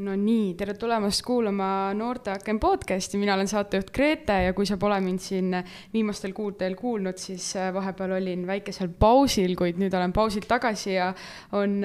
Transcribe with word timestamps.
no 0.00 0.14
nii, 0.16 0.54
tere 0.56 0.74
tulemast 0.78 1.20
kuulama 1.26 1.92
Noorte 1.96 2.32
Aken 2.32 2.58
podcasti, 2.60 3.18
mina 3.20 3.34
olen 3.34 3.48
saatejuht 3.50 3.90
Grete 3.94 4.36
ja 4.46 4.54
kui 4.56 4.66
sa 4.68 4.78
pole 4.80 4.96
mind 5.04 5.20
siin 5.20 5.52
viimastel 5.92 6.32
kuudel 6.36 6.76
kuulnud, 6.78 7.18
siis 7.20 7.50
äh, 7.58 7.68
vahepeal 7.74 8.14
olin 8.16 8.46
väikesel 8.48 8.88
pausil, 9.00 9.52
kuid 9.58 9.80
nüüd 9.80 9.94
olen 9.96 10.14
pausilt 10.16 10.48
tagasi 10.48 10.94
ja 10.94 11.10
on 11.58 11.80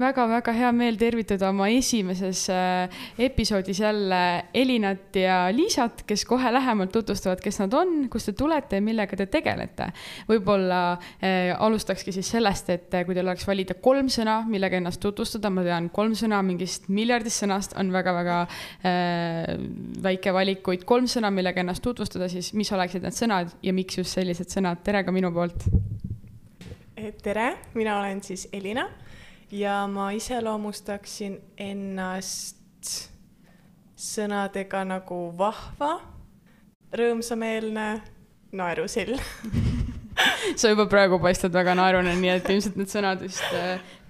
väga-väga 0.00 0.52
äh, 0.52 0.58
hea 0.60 0.72
meel 0.76 0.98
tervitada 1.00 1.48
oma 1.52 1.68
esimeses 1.72 2.44
äh, 2.52 2.98
episoodis 3.28 3.80
jälle 3.80 4.20
Elinat 4.54 5.16
ja 5.16 5.38
Liisat, 5.54 6.04
kes 6.08 6.26
kohe 6.28 6.52
lähemalt 6.52 6.92
tutvustavad, 6.92 7.40
kes 7.44 7.60
nad 7.62 7.78
on, 7.78 7.96
kust 8.12 8.32
te 8.32 8.36
tulete 8.36 8.80
ja 8.80 8.84
millega 8.84 9.16
te 9.16 9.28
tegelete. 9.32 9.88
võib-olla 10.28 10.82
äh, 10.92 11.54
alustakski 11.56 12.12
siis 12.12 12.34
sellest, 12.36 12.70
et 12.74 13.00
kui 13.06 13.16
teil 13.16 13.24
oleks 13.24 13.48
valida 13.48 13.78
kolm 13.80 14.12
sõna, 14.12 14.42
millega 14.48 14.76
ennast 14.80 15.00
tutvustada, 15.00 15.50
ma 15.50 15.64
tean, 15.64 15.88
kolm 15.94 16.12
sõna 16.18 16.42
mingist 16.44 16.90
miljardist 16.92 17.45
sõnast 17.46 17.76
on 17.78 17.92
väga-väga 17.94 18.40
äh, 18.82 19.54
väike 20.02 20.34
valik, 20.34 20.62
kuid 20.66 20.84
kolm 20.88 21.06
sõna, 21.10 21.30
millega 21.34 21.62
ennast 21.62 21.84
tutvustada, 21.84 22.28
siis 22.32 22.52
mis 22.58 22.72
oleksid 22.74 23.06
need 23.06 23.16
sõnad 23.16 23.54
ja 23.62 23.74
miks 23.76 24.00
just 24.00 24.16
sellised 24.16 24.50
sõnad, 24.52 24.82
tere 24.86 25.04
ka 25.06 25.14
minu 25.14 25.32
poolt. 25.34 25.68
tere, 27.22 27.52
mina 27.74 27.98
olen 28.00 28.22
siis 28.22 28.48
Elina 28.52 28.88
ja 29.52 29.84
ma 29.86 30.10
iseloomustaksin 30.16 31.38
ennast 31.56 32.94
sõnadega 33.96 34.84
nagu 34.84 35.20
vahva, 35.38 35.96
rõõmsameelne, 36.96 37.86
naerusill 38.56 39.16
sa 40.60 40.70
juba 40.72 40.86
praegu 40.90 41.18
paistad 41.22 41.54
väga 41.54 41.74
naerune, 41.78 42.14
nii 42.20 42.32
et 42.36 42.50
ilmselt 42.52 42.78
need 42.80 42.90
sõnad 42.92 43.22
vist 43.24 43.44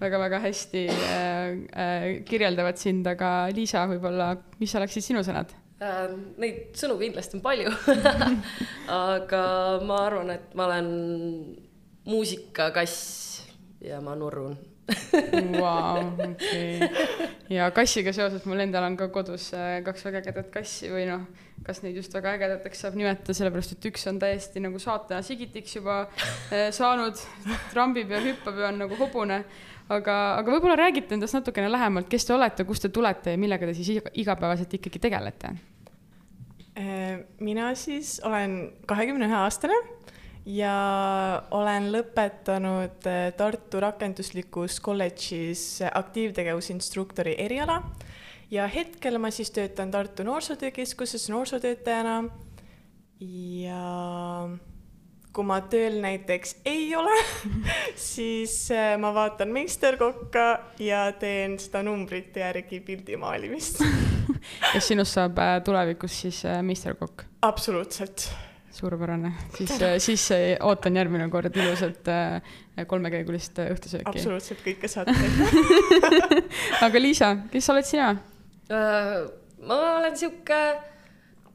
väga-väga 0.00 0.40
äh, 0.40 0.46
hästi 0.48 0.82
äh, 0.88 1.46
äh, 1.84 2.06
kirjeldavad 2.28 2.80
sind, 2.80 3.06
aga 3.10 3.48
Liisa, 3.54 3.86
võib-olla, 3.90 4.34
mis 4.60 4.74
oleksid 4.78 5.06
sinu 5.06 5.24
sõnad? 5.26 5.54
Neid 6.40 6.78
sõnu 6.78 6.96
kindlasti 6.96 7.36
on 7.36 7.42
palju 7.44 7.72
aga 9.12 9.42
ma 9.84 9.98
arvan, 10.06 10.32
et 10.32 10.54
ma 10.56 10.70
olen 10.70 10.88
muusikakass 12.08 12.96
ja 13.84 14.00
ma 14.00 14.16
nurrun 14.16 14.56
Vau, 14.86 16.02
okei. 16.22 16.78
ja 17.50 17.66
kassiga 17.74 18.12
seoses 18.14 18.44
mul 18.46 18.62
endal 18.62 18.86
on 18.86 18.96
ka 18.98 19.08
kodus 19.14 19.48
äh, 19.56 19.80
kaks 19.86 20.04
väga 20.06 20.20
ägedat 20.22 20.50
kassi 20.54 20.90
või 20.92 21.08
noh, 21.08 21.24
kas 21.66 21.82
neid 21.82 21.98
just 21.98 22.14
väga 22.14 22.36
ägedateks 22.36 22.84
saab 22.84 22.98
nimetada, 22.98 23.34
sellepärast 23.34 23.74
et 23.74 23.88
üks 23.90 24.06
on 24.10 24.20
täiesti 24.22 24.62
nagu 24.62 24.78
saatana 24.82 25.24
sigitiks 25.26 25.78
juba 25.78 26.04
äh, 26.06 26.68
saanud, 26.74 27.18
trambib 27.72 28.14
ja 28.14 28.22
hüppab 28.22 28.60
ja 28.62 28.70
on 28.70 28.78
nagu 28.84 28.98
hobune. 29.00 29.42
aga, 29.88 30.14
aga 30.38 30.54
võib-olla 30.54 30.78
räägite 30.78 31.18
endast 31.18 31.34
natukene 31.34 31.70
lähemalt, 31.70 32.08
kes 32.10 32.26
te 32.26 32.34
olete, 32.34 32.66
kust 32.66 32.86
te 32.86 32.92
tulete 32.94 33.34
ja 33.34 33.42
millega 33.42 33.66
te 33.66 33.74
siis 33.74 34.04
igapäevaselt 34.14 34.78
ikkagi 34.78 35.02
tegelete? 35.02 35.54
Äh, 36.78 37.24
mina 37.40 37.74
siis 37.74 38.20
olen 38.22 38.60
kahekümne 38.86 39.26
ühe 39.26 39.42
aastane 39.42 39.82
ja 40.46 41.42
olen 41.50 41.90
lõpetanud 41.92 43.08
eh, 43.10 43.32
Tartu 43.36 43.80
Rakenduslikus 43.82 44.78
kolledžis 44.80 45.82
aktiivtegevusinstruktori 45.90 47.34
eriala. 47.42 47.82
Ja 48.50 48.68
hetkel 48.70 49.18
ma 49.18 49.32
siis 49.34 49.50
töötan 49.50 49.90
Tartu 49.90 50.22
Noorsootöökeskuses 50.22 51.26
noorsootöötajana. 51.32 52.22
Ja 53.66 53.82
kui 55.34 55.44
ma 55.44 55.58
tööl 55.68 55.98
näiteks 56.00 56.58
ei 56.68 56.94
ole 56.96 57.16
siis 58.14 58.70
eh, 58.70 58.94
ma 59.00 59.10
vaatan 59.16 59.50
meisterkokka 59.52 60.48
ja 60.78 61.08
teen 61.18 61.58
seda 61.60 61.82
numbrite 61.84 62.44
järgi 62.46 62.80
pildi 62.86 63.18
maalimist. 63.18 63.82
Kas 64.72 64.92
sinust 64.92 65.18
saab 65.18 65.42
eh, 65.42 65.56
tulevikus 65.66 66.20
siis 66.22 66.44
meisterkokk? 66.62 67.26
absoluutselt 67.42 68.30
suurepärane, 68.76 69.32
siis, 69.56 69.72
siis 70.04 70.24
ootan 70.64 70.96
järgmine 70.98 71.28
kord 71.32 71.54
ilusat 71.56 72.08
äh, 72.12 72.56
kolmekäigulist 72.88 73.60
äh, 73.62 73.70
õhtusööki. 73.74 74.10
absoluutselt 74.12 74.60
kõike 74.64 74.90
saate 74.90 75.14
aga 76.86 77.00
Liisa, 77.00 77.32
kes 77.52 77.70
oled 77.72 77.88
sina? 77.88 78.10
Ma 78.68 79.78
olen 79.96 80.16
sihuke 80.18 80.60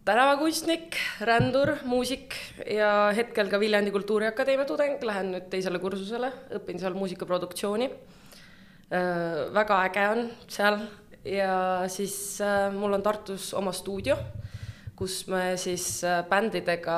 tänavakunstnik, 0.07 0.97
rändur, 1.27 1.75
muusik 1.85 2.35
ja 2.65 3.11
hetkel 3.15 3.51
ka 3.51 3.59
Viljandi 3.61 3.93
Kultuuriakadeemia 3.93 4.65
tudeng, 4.69 5.03
lähen 5.05 5.33
nüüd 5.35 5.49
teisele 5.51 5.79
kursusele, 5.83 6.31
õpin 6.57 6.81
seal 6.81 6.97
muusikaproduktsiooni. 6.97 7.91
Väga 9.55 9.77
äge 9.85 10.07
on 10.15 10.25
seal. 10.51 10.81
Ja 11.21 11.85
siis 11.91 12.15
mul 12.73 12.97
on 12.97 13.03
Tartus 13.05 13.51
oma 13.53 13.69
stuudio 13.77 14.17
kus 15.01 15.23
me 15.31 15.55
siis 15.57 16.03
äh, 16.05 16.21
bändidega 16.29 16.97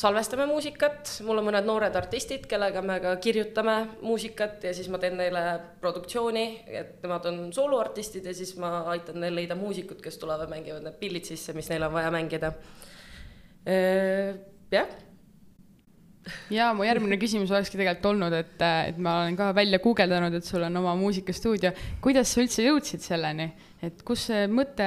salvestame 0.00 0.46
muusikat, 0.48 1.18
mul 1.26 1.42
on 1.42 1.48
mõned 1.50 1.66
noored 1.68 1.96
artistid, 1.98 2.46
kellega 2.48 2.80
me 2.84 2.96
ka 3.02 3.12
kirjutame 3.20 3.74
muusikat 4.00 4.64
ja 4.64 4.72
siis 4.76 4.88
ma 4.88 5.00
teen 5.02 5.18
neile 5.20 5.42
produktsiooni, 5.82 6.46
et 6.80 7.04
nemad 7.04 7.28
on 7.28 7.42
sooloartistid 7.52 8.24
ja 8.24 8.32
siis 8.36 8.54
ma 8.60 8.86
aitan 8.94 9.20
neil 9.20 9.36
leida 9.36 9.58
muusikud, 9.58 10.00
kes 10.00 10.16
tulevad, 10.22 10.48
mängivad 10.52 10.86
need 10.86 10.96
pillid 11.02 11.28
sisse, 11.28 11.52
mis 11.56 11.68
neil 11.72 11.84
on 11.84 11.92
vaja 11.98 12.14
mängida. 12.14 12.54
Äh, 13.68 14.40
jah 14.72 14.88
ja 16.52 16.70
mu 16.76 16.84
järgmine 16.84 17.16
küsimus 17.20 17.50
olekski 17.52 17.78
tegelikult 17.80 18.14
olnud, 18.14 18.34
et, 18.36 18.56
et 18.60 18.98
ma 19.02 19.20
olen 19.22 19.36
ka 19.36 19.50
välja 19.56 19.80
guugeldanud, 19.82 20.36
et 20.36 20.46
sul 20.46 20.64
on 20.64 20.80
oma 20.80 20.94
muusikastuudio. 21.00 21.72
kuidas 22.00 22.32
sa 22.32 22.40
üldse 22.44 22.64
jõudsid 22.64 23.04
selleni, 23.04 23.50
et 23.84 24.02
kust 24.06 24.28
see 24.28 24.44
mõte 24.52 24.86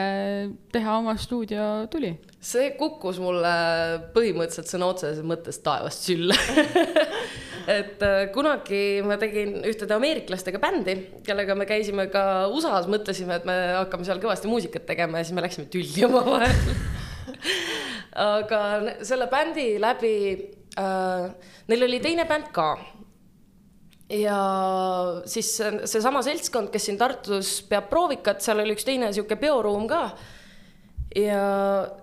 teha 0.74 0.98
oma 1.00 1.16
stuudio 1.18 1.88
tuli? 1.92 2.14
see 2.44 2.74
kukkus 2.80 3.20
mulle 3.24 3.54
põhimõtteliselt 4.16 4.70
sõna 4.70 4.90
otseses 4.94 5.26
mõttes 5.26 5.60
taevast 5.66 6.06
sülle 6.10 6.38
et 7.78 8.04
äh, 8.04 8.26
kunagi 8.36 9.02
ma 9.08 9.18
tegin 9.22 9.62
ühtede 9.64 9.96
ameeriklastega 9.98 10.62
bändi, 10.62 10.98
kellega 11.26 11.56
me 11.58 11.68
käisime 11.70 12.10
ka 12.14 12.50
USA-s, 12.52 12.90
mõtlesime, 12.92 13.40
et 13.40 13.48
me 13.50 13.58
hakkame 13.80 14.08
seal 14.08 14.22
kõvasti 14.24 14.52
muusikat 14.52 14.86
tegema 14.90 15.22
ja 15.22 15.28
siis 15.28 15.38
me 15.38 15.46
läksime 15.46 15.72
tülli 15.74 16.06
omavahel 16.10 16.54
aga 18.20 18.60
selle 19.06 19.28
bändi 19.32 19.68
läbi 19.82 20.16
äh,, 20.78 21.30
neil 21.68 21.88
oli 21.88 22.00
teine 22.04 22.28
bänd 22.30 22.52
ka. 22.54 22.76
Ja 24.14 24.38
siis 25.30 25.50
seesama 25.90 26.22
seltskond, 26.26 26.72
kes 26.74 26.90
siin 26.90 27.00
Tartus 27.00 27.58
peab 27.70 27.90
proovikat, 27.92 28.44
seal 28.44 28.62
oli 28.64 28.76
üks 28.76 28.86
teine 28.88 29.12
sihuke 29.16 29.38
peoruum 29.42 29.88
ka. 29.90 30.04
ja 31.16 31.46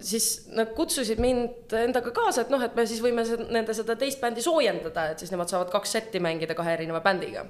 siis 0.07 0.49
nad 0.55 0.71
kutsusid 0.77 1.19
mind 1.23 1.75
endaga 1.75 2.13
kaasa, 2.15 2.45
et 2.45 2.53
noh, 2.53 2.63
et 2.63 2.75
me 2.79 2.87
siis 2.87 3.03
võime 3.03 3.25
nende 3.51 3.75
seda 3.75 3.97
teist 3.99 4.21
bändi 4.23 4.43
soojendada, 4.45 5.11
et 5.11 5.23
siis 5.23 5.33
nemad 5.35 5.51
saavad 5.51 5.71
kaks 5.73 5.97
setti 5.99 6.23
mängida 6.23 6.55
kahe 6.59 6.77
erineva 6.79 7.03
bändiga. 7.05 7.47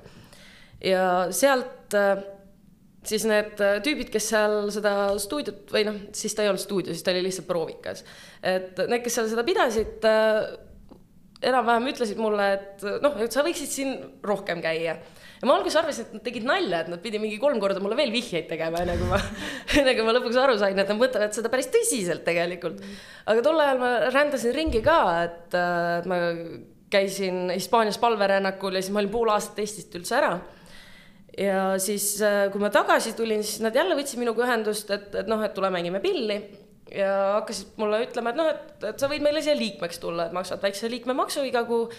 ja 0.85 1.05
sealt 1.37 1.97
äh, 1.97 2.23
siis 3.05 3.25
need 3.29 3.61
tüübid, 3.85 4.11
kes 4.13 4.33
seal 4.33 4.57
seda 4.73 4.95
stuudiot 5.21 5.73
või 5.73 5.87
noh, 5.89 6.01
siis 6.17 6.35
ta 6.37 6.45
ei 6.45 6.51
olnud 6.53 6.63
stuudio, 6.63 6.93
siis 6.93 7.05
ta 7.05 7.15
oli 7.15 7.25
lihtsalt 7.29 7.49
proovikas. 7.49 8.05
et 8.43 8.81
need, 8.87 9.05
kes 9.05 9.21
seal 9.21 9.31
seda 9.33 9.47
pidasid 9.47 10.09
äh,, 10.09 10.43
enam-vähem 11.41 11.89
ütlesid 11.93 12.21
mulle, 12.21 12.47
et 12.59 12.85
noh, 13.03 13.17
et 13.25 13.33
sa 13.33 13.45
võiksid 13.47 13.73
siin 13.73 13.95
rohkem 14.27 14.61
käia. 14.65 14.97
ja 15.41 15.49
ma 15.49 15.57
alguses 15.57 15.79
arvasin, 15.81 16.09
et 16.09 16.19
nad 16.19 16.25
tegid 16.27 16.47
nalja, 16.49 16.83
et 16.85 16.91
nad 16.93 17.01
pidi 17.01 17.21
mingi 17.23 17.39
kolm 17.41 17.61
korda 17.63 17.81
mulle 17.81 17.97
veel 17.97 18.13
vihjeid 18.13 18.49
tegema, 18.51 18.83
enne 18.85 18.99
kui 19.01 19.09
ma, 19.09 19.21
enne 19.81 19.97
kui 19.97 20.07
ma 20.07 20.15
lõpuks 20.17 20.41
aru 20.43 20.59
sain, 20.61 20.77
et 20.77 20.93
nad 20.93 21.01
mõtlevad 21.01 21.37
seda 21.37 21.53
päris 21.53 21.71
tõsiselt 21.73 22.27
tegelikult. 22.29 22.85
aga 23.25 23.45
tol 23.47 23.65
ajal 23.65 23.81
ma 23.81 23.93
rändasin 24.13 24.57
ringi 24.57 24.85
ka, 24.85 25.01
et, 25.25 25.57
et 25.57 26.09
ma 26.11 26.23
käisin 26.93 27.53
Hispaanias 27.55 28.01
palverännakul 28.03 28.77
ja 28.77 28.83
siis 28.83 28.93
ma 28.93 29.01
olin 29.01 29.13
pool 29.13 29.31
aastat 29.33 29.63
Eestist 29.63 29.95
üldse 29.97 30.17
ära 30.19 30.35
ja 31.39 31.79
siis, 31.81 32.17
kui 32.53 32.61
ma 32.61 32.69
tagasi 32.75 33.15
tulin, 33.17 33.45
siis 33.47 33.63
nad 33.65 33.77
jälle 33.77 33.95
võtsid 33.97 34.21
minuga 34.21 34.45
ühendust, 34.45 34.91
et, 34.93 35.15
et 35.23 35.31
noh, 35.31 35.41
et 35.47 35.55
tule 35.57 35.71
mängime 35.73 36.03
pilli 36.03 36.41
ja 36.95 37.11
hakkasid 37.39 37.77
mulle 37.81 38.03
ütlema, 38.07 38.33
et 38.33 38.39
noh, 38.39 38.49
et, 38.51 38.87
et 38.93 39.03
sa 39.03 39.11
võid 39.11 39.25
meile 39.25 39.43
siia 39.45 39.57
liikmeks 39.59 40.01
tulla, 40.03 40.29
et 40.29 40.37
maksad 40.37 40.63
väikse 40.63 40.91
liikmemaksu 40.93 41.45
iga 41.49 41.65
kuu. 41.69 41.91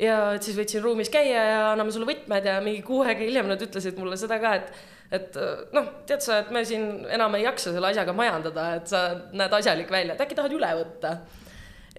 ja 0.00 0.32
et 0.36 0.46
siis 0.46 0.56
võid 0.56 0.72
siin 0.72 0.84
ruumis 0.84 1.10
käia 1.12 1.42
ja 1.44 1.58
anname 1.72 1.92
sulle 1.92 2.08
võtmed 2.08 2.46
ja 2.48 2.56
mingi 2.64 2.80
kuu 2.86 3.02
aega 3.04 3.20
hiljem 3.20 3.50
nad 3.50 3.60
ütlesid 3.62 3.98
mulle 4.00 4.16
seda 4.20 4.40
ka, 4.40 4.54
et, 4.56 4.70
et 5.18 5.40
noh, 5.76 5.90
tead 6.08 6.24
sa, 6.24 6.40
et 6.40 6.54
me 6.54 6.64
siin 6.64 7.04
enam 7.12 7.36
ei 7.36 7.44
jaksa 7.44 7.74
selle 7.74 7.92
asjaga 7.92 8.14
majandada, 8.16 8.68
et 8.80 8.88
sa 8.90 9.04
näed 9.32 9.58
asjalik 9.60 9.92
välja, 9.92 10.16
et 10.16 10.24
äkki 10.24 10.38
tahad 10.38 10.56
üle 10.56 10.72
võtta. 10.80 11.18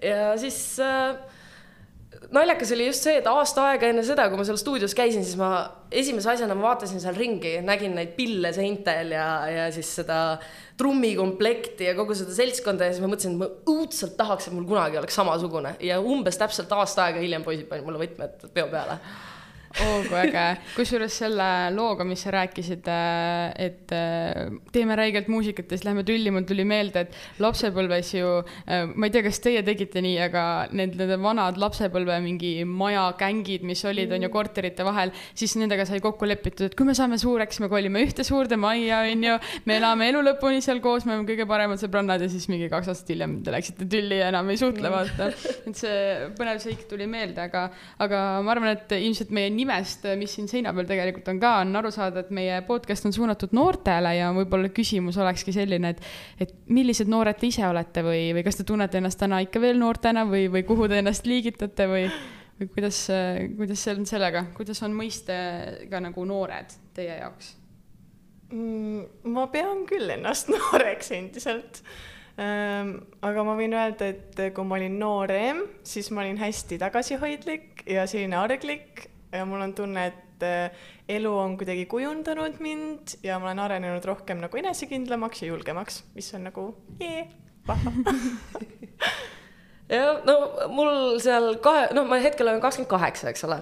ja 0.02 0.32
siis 0.40 0.58
äh, 0.82 1.14
naljakas 2.32 2.72
oli 2.74 2.86
just 2.88 3.06
see, 3.06 3.18
et 3.20 3.28
aasta 3.28 3.66
aega 3.70 3.88
enne 3.92 4.04
seda, 4.06 4.28
kui 4.30 4.40
ma 4.40 4.46
seal 4.48 4.58
stuudios 4.60 4.94
käisin, 4.96 5.24
siis 5.26 5.38
ma 5.40 5.50
esimese 5.92 6.30
asjana 6.32 6.56
ma 6.56 6.70
vaatasin 6.70 7.02
seal 7.02 7.16
ringi, 7.18 7.54
nägin 7.64 7.96
neid 7.98 8.14
pille 8.16 8.52
seintel 8.56 9.12
ja, 9.16 9.26
ja 9.52 9.66
siis 9.74 9.90
seda 10.00 10.20
trummikomplekti 10.80 11.90
ja 11.90 11.96
kogu 11.98 12.16
seda 12.18 12.34
seltskonda 12.36 12.88
ja 12.88 12.94
siis 12.94 13.04
ma 13.04 13.10
mõtlesin, 13.12 13.36
et 13.36 13.42
ma 13.42 13.74
õudselt 13.74 14.16
tahaks, 14.18 14.48
et 14.48 14.56
mul 14.56 14.68
kunagi 14.68 15.00
oleks 15.00 15.18
samasugune 15.20 15.76
ja 15.84 16.00
umbes 16.00 16.40
täpselt 16.40 16.72
aasta 16.76 17.08
aega 17.08 17.22
hiljem 17.22 17.44
poisid 17.44 17.68
panid 17.70 17.86
mulle 17.86 18.00
võtmed 18.02 18.48
peo 18.56 18.70
peale. 18.72 18.98
Oo 19.80 20.02
kui 20.04 20.18
äge, 20.20 20.44
kusjuures 20.76 21.14
selle 21.22 21.46
looga, 21.74 22.04
mis 22.08 22.22
sa 22.24 22.32
rääkisid, 22.34 22.88
äh, 22.92 23.52
et 23.66 23.92
äh, 23.96 24.50
teeme 24.74 24.96
räigelt 24.98 25.30
muusikat 25.32 25.70
ja 25.70 25.78
siis 25.78 25.86
lähme 25.86 26.04
tülli, 26.06 26.32
mul 26.34 26.44
tuli 26.48 26.66
meelde, 26.68 27.06
et 27.06 27.42
lapsepõlves 27.42 28.12
ju, 28.18 28.32
äh, 28.66 28.84
ma 28.92 29.08
ei 29.08 29.14
tea, 29.14 29.24
kas 29.26 29.40
teie 29.44 29.62
tegite 29.66 30.02
nii, 30.04 30.18
aga 30.26 30.44
need, 30.76 30.96
need 31.00 31.14
vanad 31.22 31.60
lapsepõlve 31.60 32.18
mingi 32.24 32.52
majakängid, 32.68 33.64
mis 33.68 33.84
olid, 33.88 34.12
on 34.12 34.26
ju, 34.26 34.32
korterite 34.32 34.86
vahel, 34.86 35.14
siis 35.38 35.56
nendega 35.60 35.86
sai 35.88 36.02
kokku 36.04 36.28
lepitud, 36.28 36.66
et 36.68 36.76
kui 36.78 36.88
me 36.88 36.96
saame 36.98 37.18
suureks, 37.20 37.62
me 37.64 37.70
kolime 37.72 38.04
ühte 38.04 38.26
suurde 38.26 38.58
majja, 38.60 39.02
on 39.12 39.26
ju, 39.28 39.38
me 39.68 39.78
elame 39.80 40.10
elu 40.12 40.24
lõpuni 40.28 40.62
seal 40.64 40.82
koos, 40.84 41.06
me 41.08 41.16
oleme 41.16 41.28
kõige 41.30 41.48
paremad 41.48 41.80
sõbrannad 41.80 42.22
ja 42.22 42.30
siis 42.32 42.48
mingi 42.52 42.68
kaks 42.72 42.92
aastat 42.92 43.14
hiljem 43.14 43.40
te 43.44 43.54
läksite 43.54 43.88
tülli 43.90 44.20
ja 44.20 44.28
enam 44.32 44.50
ei 44.52 44.60
suhtle, 44.60 44.92
vaata. 44.92 45.30
et 45.68 45.78
see 45.78 46.28
põnev 46.38 46.60
seik 46.62 46.86
tuli 46.90 47.08
meelde, 47.10 47.48
aga, 47.48 47.66
aga 48.02 48.22
ma 48.44 48.54
arvan, 48.54 48.76
et 48.76 48.96
ilmselt 48.98 49.32
meie 49.34 49.50
nimest, 49.62 50.04
mis 50.18 50.34
siin 50.36 50.50
seina 50.50 50.74
peal 50.76 50.88
tegelikult 50.90 51.30
on 51.32 51.40
ka, 51.42 51.54
on 51.62 51.80
aru 51.80 51.92
saada, 51.94 52.24
et 52.24 52.34
meie 52.34 52.58
podcast 52.66 53.08
on 53.08 53.14
suunatud 53.14 53.54
noortele 53.56 54.16
ja 54.18 54.30
võib-olla 54.36 54.72
küsimus 54.74 55.18
olekski 55.22 55.54
selline, 55.54 55.94
et, 55.94 56.04
et 56.42 56.54
millised 56.72 57.10
noored 57.10 57.38
te 57.40 57.48
ise 57.48 57.64
olete 57.68 58.04
või, 58.06 58.28
või 58.36 58.44
kas 58.46 58.60
te 58.60 58.68
tunnete 58.68 59.00
ennast 59.00 59.20
täna 59.22 59.42
ikka 59.44 59.62
veel 59.62 59.80
noortena 59.80 60.26
või, 60.28 60.46
või 60.52 60.66
kuhu 60.68 60.90
te 60.90 61.00
ennast 61.02 61.28
liigitate 61.28 61.88
või, 61.90 62.04
või 62.60 62.70
kuidas, 62.74 63.04
kuidas 63.56 63.82
see 63.86 63.96
on 63.96 64.06
sellega, 64.08 64.46
kuidas 64.56 64.82
on 64.86 64.94
mõistega 64.98 66.02
nagu 66.04 66.28
noored 66.28 66.78
teie 66.96 67.18
jaoks? 67.22 67.56
Mm, 68.52 69.06
ma 69.32 69.46
pean 69.52 69.86
küll 69.88 70.12
ennast 70.12 70.50
nooreks 70.52 71.14
endiselt 71.16 71.80
ähm,. 72.40 72.98
aga 73.24 73.44
ma 73.46 73.54
võin 73.56 73.72
öelda, 73.76 74.10
et 74.12 74.42
kui 74.52 74.66
ma 74.68 74.76
olin 74.76 74.98
noorem, 75.00 75.64
siis 75.88 76.10
ma 76.12 76.24
olin 76.24 76.40
hästi 76.40 76.76
tagasihoidlik 76.82 77.86
ja 77.88 78.04
selline 78.10 78.36
arglik 78.40 79.06
ja 79.32 79.44
mul 79.48 79.64
on 79.64 79.74
tunne, 79.74 80.06
et 80.12 80.46
äh, 80.46 80.88
elu 81.08 81.32
on 81.38 81.56
kuidagi 81.60 81.86
kujundanud 81.90 82.60
mind 82.62 83.16
ja 83.24 83.38
ma 83.40 83.50
olen 83.50 83.62
arenenud 83.64 84.04
rohkem 84.04 84.42
nagu 84.42 84.60
enesekindlamaks 84.60 85.44
ja 85.44 85.52
julgemaks, 85.52 86.02
mis 86.16 86.32
on 86.36 86.48
nagu 86.50 86.68
jee, 87.00 87.26
vahva. 87.68 87.92
Jah, 89.92 90.22
no 90.24 90.36
mul 90.72 91.18
seal 91.20 91.56
kahe, 91.64 91.88
noh, 91.96 92.06
ma 92.08 92.20
hetkel 92.22 92.48
olen 92.48 92.62
kakskümmend 92.62 92.92
kaheksa, 92.92 93.32
eks 93.32 93.44
ole. 93.48 93.58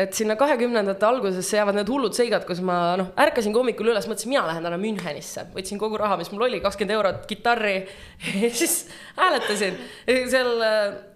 Et 0.00 0.14
sinna 0.14 0.36
kahekümnendate 0.38 1.04
algusesse 1.06 1.58
jäävad 1.58 1.76
need 1.76 1.90
hullud 1.90 2.14
seigad, 2.16 2.46
kus 2.48 2.62
ma 2.64 2.94
noh, 2.98 3.10
ärkasin 3.20 3.54
hommikul 3.54 3.90
üles, 3.90 4.06
mõtlesin, 4.08 4.30
mina 4.32 4.46
lähen 4.46 4.64
täna 4.66 4.78
Münchenisse, 4.80 5.48
võtsin 5.54 5.78
kogu 5.82 5.98
raha, 6.00 6.16
mis 6.20 6.30
mul 6.32 6.46
oli, 6.46 6.62
kakskümmend 6.62 6.94
eurot, 6.96 7.22
kitarri 7.30 7.74
ja 8.42 8.50
siis 8.54 8.84
hääletasin. 9.18 9.78
Seal 10.06 10.52
Äh, 10.64 11.09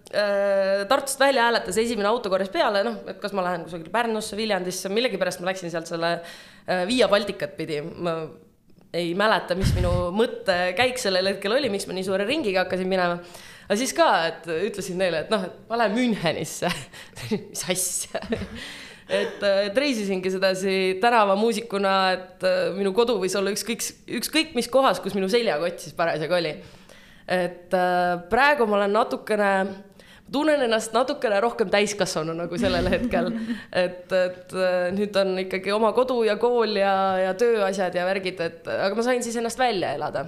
Tartust 0.89 1.19
välja 1.19 1.47
hääletas, 1.47 1.77
esimene 1.81 2.07
auto 2.07 2.29
korjas 2.31 2.51
peale, 2.53 2.83
noh, 2.87 3.01
et 3.11 3.19
kas 3.21 3.33
ma 3.35 3.43
lähen 3.43 3.65
kusagile 3.65 3.91
Pärnusse, 3.91 4.37
Viljandisse, 4.39 4.91
millegipärast 4.93 5.41
ma 5.43 5.49
läksin 5.49 5.73
sealt 5.73 5.89
selle 5.89 6.11
äh, 6.15 6.85
Via 6.87 7.09
Balticat 7.11 7.57
pidi. 7.57 7.81
ma 7.81 8.15
ei 8.95 9.11
mäleta, 9.17 9.57
mis 9.59 9.73
minu 9.75 9.91
mõttekäik 10.15 10.99
sellel 11.01 11.33
hetkel 11.33 11.51
oli, 11.51 11.67
miks 11.73 11.87
ma 11.89 11.97
nii 11.97 12.05
suure 12.07 12.23
ringiga 12.27 12.63
hakkasin 12.63 12.87
minema. 12.87 13.19
aga 13.65 13.77
siis 13.79 13.91
ka, 13.97 14.07
et 14.29 14.47
ütlesin 14.55 14.99
neile, 15.01 15.25
et 15.25 15.33
noh, 15.33 15.43
et 15.49 15.69
ma 15.69 15.81
lähen 15.81 15.97
Münchenisse 15.97 16.71
mis 17.33 17.65
asja 17.73 18.21
et, 19.09 19.43
et 19.43 19.77
reisisingi 19.77 20.31
sedasi 20.33 20.77
tänavamuusikuna, 21.01 21.95
et 22.15 22.47
minu 22.77 22.93
kodu 22.95 23.17
võis 23.21 23.35
olla 23.37 23.53
ükskõik, 23.53 23.83
ükskõik 24.21 24.55
mis 24.57 24.69
kohas, 24.71 25.01
kus 25.03 25.17
minu 25.17 25.29
seljakott 25.31 25.83
siis 25.83 25.97
parasjagu 25.97 26.39
oli. 26.39 26.55
et 27.27 27.75
praegu 28.29 28.69
ma 28.69 28.79
olen 28.79 28.95
natukene 28.95 29.51
tunnen 30.31 30.61
ennast 30.65 30.93
natukene 30.95 31.39
rohkem 31.43 31.69
täiskasvanuna 31.73 32.43
nagu 32.43 32.53
kui 32.53 32.61
sellel 32.61 32.89
hetkel. 32.89 33.31
et, 33.71 34.11
et 34.11 34.55
äh, 34.57 34.89
nüüd 34.95 35.15
on 35.21 35.35
ikkagi 35.45 35.73
oma 35.75 35.91
kodu 35.97 36.23
ja 36.27 36.37
kool 36.41 36.77
ja, 36.79 36.95
ja 37.21 37.33
tööasjad 37.37 37.95
ja 37.95 38.07
värgid, 38.07 38.41
et 38.41 38.67
aga 38.67 38.95
ma 38.97 39.05
sain 39.05 39.23
siis 39.23 39.37
ennast 39.41 39.59
välja 39.59 39.93
elada. 39.97 40.25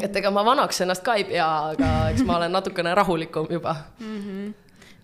et 0.00 0.16
ega 0.16 0.30
ma 0.30 0.44
vanaks 0.46 0.84
ennast 0.84 1.04
ka 1.04 1.16
ei 1.18 1.24
pea, 1.30 1.48
aga 1.72 1.94
eks 2.12 2.26
ma 2.28 2.36
olen 2.38 2.52
natukene 2.54 2.94
rahulikum 2.94 3.48
juba 3.50 3.76
mm. 4.00 4.18
-hmm 4.18 4.52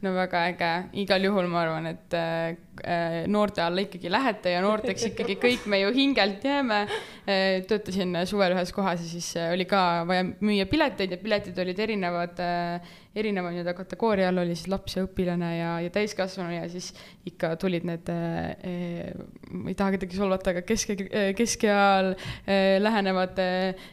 no 0.04 0.12
väga 0.14 0.44
äge, 0.52 0.72
igal 1.02 1.24
juhul 1.26 1.48
ma 1.50 1.62
arvan, 1.64 1.88
et 1.90 2.14
äh, 2.14 3.24
noorte 3.30 3.62
alla 3.64 3.82
ikkagi 3.82 4.10
lähete 4.12 4.52
ja 4.54 4.62
noorteks 4.62 5.08
ikkagi 5.10 5.38
kõik 5.42 5.66
me 5.70 5.80
ju 5.82 5.90
hingelt 5.96 6.44
jääme 6.44 6.84
äh,. 6.84 7.64
töötasin 7.68 8.14
suvel 8.30 8.54
ühes 8.54 8.72
kohas 8.74 9.02
ja 9.02 9.10
siis 9.10 9.32
äh, 9.36 9.50
oli 9.56 9.66
ka 9.68 10.04
vaja 10.08 10.28
müüa 10.38 10.68
pileteid 10.70 11.16
ja 11.16 11.20
piletid 11.22 11.58
olid 11.58 11.82
erinevad 11.88 12.38
äh, 12.44 12.94
erineva 13.18 13.50
nii-öelda 13.52 13.74
kategooria 13.76 14.28
all 14.30 14.42
oli 14.42 14.54
siis 14.56 14.68
laps 14.70 14.96
ja 14.96 15.04
õpilane 15.06 15.48
ja, 15.56 15.70
ja 15.82 15.92
täiskasvanu 15.92 16.54
ja 16.54 16.66
siis 16.70 16.90
ikka 17.28 17.54
tulid 17.60 17.86
need 17.88 18.10
eh,, 18.12 19.12
ma 19.50 19.72
ei 19.72 19.76
taha 19.78 19.96
kedagi 19.96 20.18
solvata, 20.18 20.52
aga 20.54 20.64
keske, 20.68 20.96
keskeal 21.38 22.12
eh, 22.14 22.76
lähenevad 22.82 23.40
eh, 23.42 23.88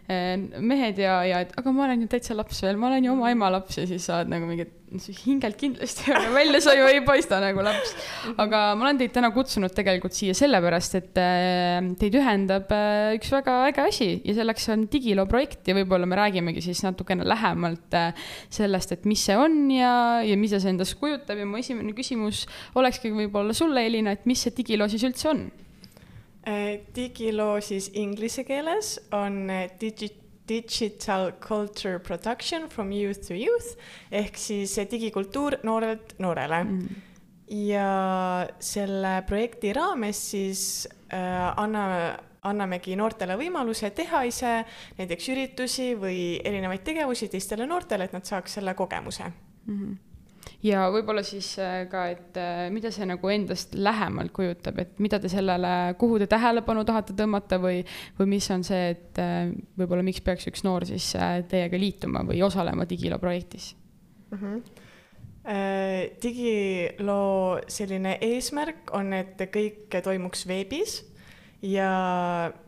mehed 0.59 1.01
ja, 1.01 1.19
ja 1.27 1.41
et 1.45 1.55
aga 1.57 1.75
ma 1.75 1.87
olen 1.87 2.05
ju 2.05 2.11
täitsa 2.11 2.37
laps 2.37 2.61
veel, 2.65 2.79
ma 2.81 2.91
olen 2.91 3.07
ju 3.07 3.15
oma 3.15 3.31
ema 3.33 3.51
laps 3.57 3.79
ja 3.81 3.87
siis 3.89 4.07
saad 4.11 4.31
nagu 4.31 4.49
mingi, 4.91 5.15
hingelt 5.25 5.57
kindlasti, 5.59 6.13
aga 6.13 6.29
välja 6.35 6.61
sa 6.63 6.75
ju 6.77 6.85
ei 6.91 7.01
paista 7.05 7.41
nagu 7.43 7.65
laps. 7.65 7.95
aga 8.37 8.61
ma 8.77 8.87
olen 8.87 9.01
teid 9.01 9.15
täna 9.17 9.31
kutsunud 9.35 9.73
tegelikult 9.75 10.13
siia 10.13 10.37
sellepärast, 10.37 10.99
et 11.01 11.11
teid 11.99 12.19
ühendab 12.21 12.71
üks 13.17 13.33
väga 13.33 13.57
äge 13.71 13.89
asi 13.89 14.09
ja 14.21 14.37
selleks 14.37 14.69
on 14.75 14.87
digiloo 14.91 15.25
projekt 15.29 15.67
ja 15.67 15.75
võib-olla 15.77 16.07
me 16.07 16.21
räägimegi 16.21 16.63
siis 16.63 16.85
natukene 16.85 17.25
lähemalt 17.27 17.99
sellest, 18.53 18.93
et 18.93 19.09
mis 19.09 19.15
mis 19.15 19.23
see 19.29 19.37
on 19.39 19.69
ja, 19.71 20.21
ja 20.27 20.35
mida 20.37 20.59
see 20.59 20.73
endast 20.73 20.97
kujutab 20.99 21.39
ja 21.39 21.47
mu 21.47 21.61
esimene 21.61 21.95
küsimus 21.95 22.43
olekski 22.75 23.13
võib-olla 23.15 23.55
sulle, 23.55 23.85
Elina, 23.87 24.15
et 24.15 24.27
mis 24.27 24.43
see 24.43 24.53
digiloo 24.57 24.89
siis 24.91 25.05
üldse 25.07 25.31
on? 25.31 25.45
Äh, 26.45 26.83
digiloo 26.95 27.55
siis 27.63 27.89
inglise 27.97 28.43
keeles 28.45 28.97
on 29.15 29.45
äh, 29.49 29.69
digi-, 29.81 30.11
digital 30.47 31.31
culture 31.39 31.99
production 31.99 32.69
from 32.69 32.91
youth 32.91 33.27
to 33.27 33.37
youth 33.37 33.75
ehk 34.11 34.37
siis 34.37 34.77
digikultuur 34.91 35.59
noorelt 35.63 36.15
noorele 36.19 36.63
mm. 36.63 37.01
ja 37.65 37.89
selle 38.59 39.17
projekti 39.27 39.73
raames 39.73 40.21
siis 40.31 40.63
äh, 41.13 41.51
anname 41.57 42.15
annamegi 42.45 42.93
noortele 42.93 43.33
võimaluse 43.39 43.89
teha 43.97 44.19
ise 44.29 44.59
näiteks 44.99 45.29
üritusi 45.33 45.87
või 45.97 46.19
erinevaid 46.45 46.83
tegevusi 46.85 47.25
teistele 47.33 47.65
noortele, 47.65 48.05
et 48.05 48.13
nad 48.13 48.25
saaks 48.25 48.59
selle 48.59 48.75
kogemuse 48.77 49.25
mm. 49.25 49.79
-hmm 49.79 50.14
ja 50.63 50.85
võib-olla 50.93 51.23
siis 51.25 51.49
äh, 51.61 51.83
ka, 51.91 52.05
et 52.13 52.37
äh, 52.39 52.67
mida 52.73 52.91
see 52.93 53.07
nagu 53.09 53.31
endast 53.31 53.75
lähemalt 53.75 54.33
kujutab, 54.35 54.79
et 54.83 54.99
mida 55.03 55.19
te 55.21 55.31
sellele, 55.31 55.71
kuhu 55.99 56.19
te 56.21 56.29
tähelepanu 56.31 56.85
tahate 56.87 57.15
tõmmata 57.17 57.59
või, 57.61 57.81
või 58.19 58.31
mis 58.35 58.49
on 58.53 58.63
see, 58.67 58.93
et 58.95 59.21
äh, 59.21 59.51
võib-olla 59.79 60.05
miks 60.05 60.23
peaks 60.25 60.47
üks 60.51 60.65
noor 60.67 60.87
siis 60.87 61.11
teiega 61.51 61.79
liituma 61.79 62.23
või 62.27 62.41
osalema 62.45 62.87
digiloo 62.89 63.21
projektis 63.21 63.73
mm? 64.31 64.41
-hmm 64.41 64.83
digiloo 65.45 67.59
selline 67.69 68.15
eesmärk 68.17 68.89
on, 68.97 69.11
et 69.13 69.43
kõik 69.53 69.93
toimuks 70.01 70.47
veebis 70.49 70.95
ja 71.61 71.89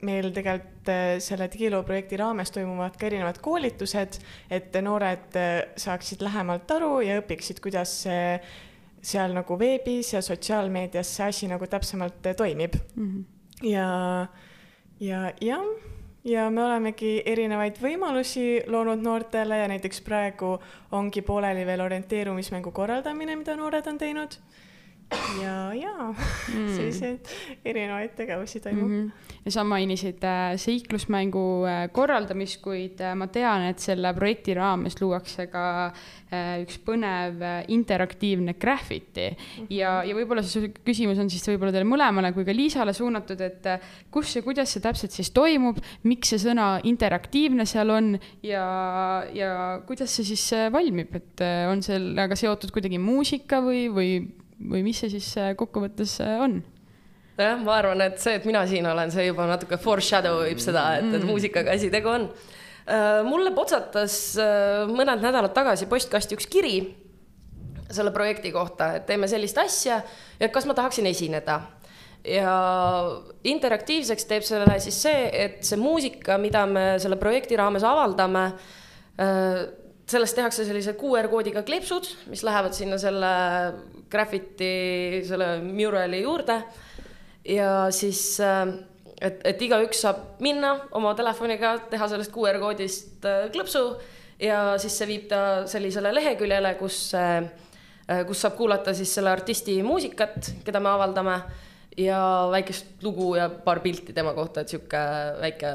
meil 0.05 0.29
tegelikult 0.35 0.76
äh, 0.91 1.17
selle 1.23 1.49
digiloo 1.51 1.83
projekti 1.87 2.17
raames 2.19 2.51
toimuvad 2.55 2.97
ka 2.99 3.07
erinevad 3.09 3.39
koolitused, 3.43 4.19
et 4.49 4.77
noored 4.81 5.37
äh, 5.39 5.53
saaksid 5.79 6.23
lähemalt 6.25 6.71
aru 6.71 6.99
ja 7.05 7.19
õpiksid, 7.21 7.61
kuidas 7.63 7.93
see 8.05 8.37
seal 9.07 9.35
nagu 9.37 9.57
veebis 9.59 10.13
ja 10.15 10.21
sotsiaalmeedias 10.25 11.15
see 11.17 11.27
asi 11.27 11.51
nagu 11.51 11.67
täpsemalt 11.69 12.25
äh, 12.25 12.35
toimib 12.35 12.75
mm. 12.95 13.07
-hmm. 13.07 13.69
ja, 13.69 14.27
ja 14.99 15.31
jah, 15.41 15.65
ja 16.23 16.49
me 16.49 16.63
olemegi 16.63 17.21
erinevaid 17.25 17.79
võimalusi 17.81 18.63
loonud 18.67 19.03
noortele 19.03 19.57
ja 19.57 19.67
näiteks 19.67 20.01
praegu 20.01 20.57
ongi 20.91 21.21
pooleli 21.21 21.65
veel 21.65 21.81
orienteerumismängu 21.81 22.71
korraldamine, 22.71 23.35
mida 23.35 23.55
noored 23.55 23.87
on 23.87 23.97
teinud 23.97 24.39
ja, 25.41 25.71
ja 25.73 25.93
mm. 26.09 26.67
selliseid 26.75 27.29
erinevaid 27.65 28.13
tegevusi 28.17 28.59
toimub 28.59 28.89
mm. 28.89 29.07
-hmm. 29.07 29.41
ja 29.45 29.51
sa 29.51 29.63
mainisid 29.63 30.23
äh, 30.23 30.57
seiklusmängu 30.59 31.65
äh, 31.65 31.89
korraldamist, 31.91 32.61
kuid 32.61 33.01
äh, 33.01 33.15
ma 33.15 33.27
tean, 33.27 33.63
et 33.69 33.79
selle 33.79 34.13
projekti 34.13 34.53
raames 34.53 34.99
luuakse 35.01 35.47
ka 35.47 35.63
äh, 35.87 36.61
üks 36.63 36.79
põnev 36.83 37.41
äh, 37.41 37.63
interaktiivne 37.67 38.53
graffiti 38.53 39.29
mm 39.29 39.35
-hmm. 39.35 39.67
ja, 39.69 40.03
ja 40.03 40.15
võib-olla 40.15 40.43
see 40.43 40.73
küsimus 40.85 41.19
on 41.19 41.29
siis 41.29 41.47
võib-olla 41.47 41.71
teile 41.71 41.87
mõlemale 41.87 42.33
kui 42.33 42.45
ka 42.45 42.55
Liisale 42.55 42.93
suunatud, 42.93 43.41
et 43.41 43.65
äh, 43.65 43.79
kus 44.11 44.35
ja 44.35 44.41
kuidas 44.41 44.73
see 44.73 44.81
täpselt 44.81 45.11
siis 45.11 45.31
toimub, 45.31 45.79
miks 46.03 46.29
see 46.29 46.39
sõna 46.39 46.81
interaktiivne 46.83 47.65
seal 47.65 47.89
on 47.89 48.19
ja, 48.43 49.23
ja 49.33 49.81
kuidas 49.87 50.15
see 50.15 50.25
siis 50.25 50.53
äh, 50.53 50.71
valmib, 50.71 51.15
et 51.15 51.41
äh, 51.41 51.71
on 51.71 51.81
sellega 51.81 52.35
seotud 52.35 52.71
kuidagi 52.71 52.99
muusika 52.99 53.61
või, 53.61 53.87
või 53.93 54.11
või 54.57 54.83
mis 54.85 54.99
see 55.03 55.11
siis 55.17 55.29
äh, 55.39 55.53
kokkuvõttes 55.57 56.17
äh, 56.25 56.35
on? 56.41 56.59
nojah, 57.37 57.59
ma 57.61 57.75
arvan, 57.77 58.01
et 58.07 58.21
see, 58.21 58.37
et 58.39 58.45
mina 58.49 58.63
siin 58.69 58.87
olen, 58.89 59.11
see 59.13 59.27
juba 59.27 59.45
natuke 59.49 59.77
foreshadow 59.81 60.41
ib 60.49 60.61
seda, 60.63 60.89
et, 60.97 61.09
et 61.11 61.19
mm. 61.21 61.27
muusikaga 61.29 61.75
asi 61.77 61.91
tegu 61.93 62.09
on. 62.09 62.29
Äh, 62.87 63.21
mulle 63.27 63.53
potsatas 63.53 64.15
mõned 64.89 65.21
nädalad 65.21 65.53
tagasi 65.53 65.89
postkasti 65.91 66.37
üks 66.37 66.49
kiri, 66.49 66.77
selle 67.93 68.11
projekti 68.11 68.51
kohta, 68.51 68.95
et 68.97 69.05
teeme 69.07 69.29
sellist 69.31 69.59
asja 69.61 70.01
ja 70.39 70.49
kas 70.51 70.65
ma 70.67 70.75
tahaksin 70.75 71.07
esineda 71.07 71.61
ja 72.27 72.53
interaktiivseks 73.47 74.25
teeb 74.27 74.43
selle 74.43 74.79
siis 74.83 74.97
see, 75.05 75.27
et 75.31 75.61
see 75.63 75.79
muusika, 75.79 76.35
mida 76.41 76.65
me 76.67 76.87
selle 76.99 77.15
projekti 77.21 77.55
raames 77.59 77.85
avaldame, 77.87 78.43
sellest 80.07 80.37
tehakse 80.37 80.65
sellise 80.67 80.95
QR 80.99 81.27
koodiga 81.31 81.63
kleepsud, 81.67 82.07
mis 82.31 82.43
lähevad 82.47 82.75
sinna 82.75 82.99
selle 83.01 83.31
graffiti, 84.11 85.23
selle 85.27 85.57
murali 85.63 86.21
juurde. 86.23 86.61
ja 87.47 87.87
siis, 87.91 88.39
et, 88.41 89.41
et 89.43 89.61
igaüks 89.61 90.01
saab 90.03 90.39
minna 90.43 90.73
oma 90.95 91.13
telefoniga, 91.15 91.77
teha 91.91 92.07
sellest 92.11 92.33
QR 92.35 92.59
koodist 92.63 93.27
klõpsu 93.53 93.83
ja 94.39 94.75
siis 94.79 94.97
see 94.99 95.07
viib 95.11 95.29
ta 95.31 95.41
sellisele 95.67 96.11
leheküljele, 96.15 96.73
kus, 96.79 97.11
kus 98.27 98.43
saab 98.43 98.57
kuulata 98.59 98.95
siis 98.95 99.13
selle 99.15 99.31
artisti 99.31 99.79
muusikat, 99.83 100.51
keda 100.65 100.83
me 100.83 100.91
avaldame 100.91 101.39
ja 101.97 102.19
väikest 102.51 103.03
lugu 103.03 103.33
ja 103.35 103.49
paar 103.49 103.81
pilti 103.83 104.13
tema 104.13 104.33
kohta, 104.37 104.61
et 104.61 104.71
sihuke 104.71 105.01
väike, 105.41 105.73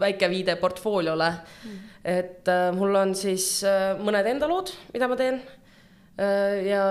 väike 0.00 0.28
viide 0.32 0.56
portfooliole 0.60 1.30
mm.. 1.30 1.78
et 2.04 2.48
äh, 2.48 2.68
mul 2.76 2.96
on 2.98 3.14
siis 3.18 3.62
äh, 3.66 3.92
mõned 4.00 4.28
enda 4.30 4.48
lood, 4.50 4.72
mida 4.94 5.08
ma 5.10 5.18
teen 5.20 5.40
äh,. 5.40 6.66
ja 6.68 6.84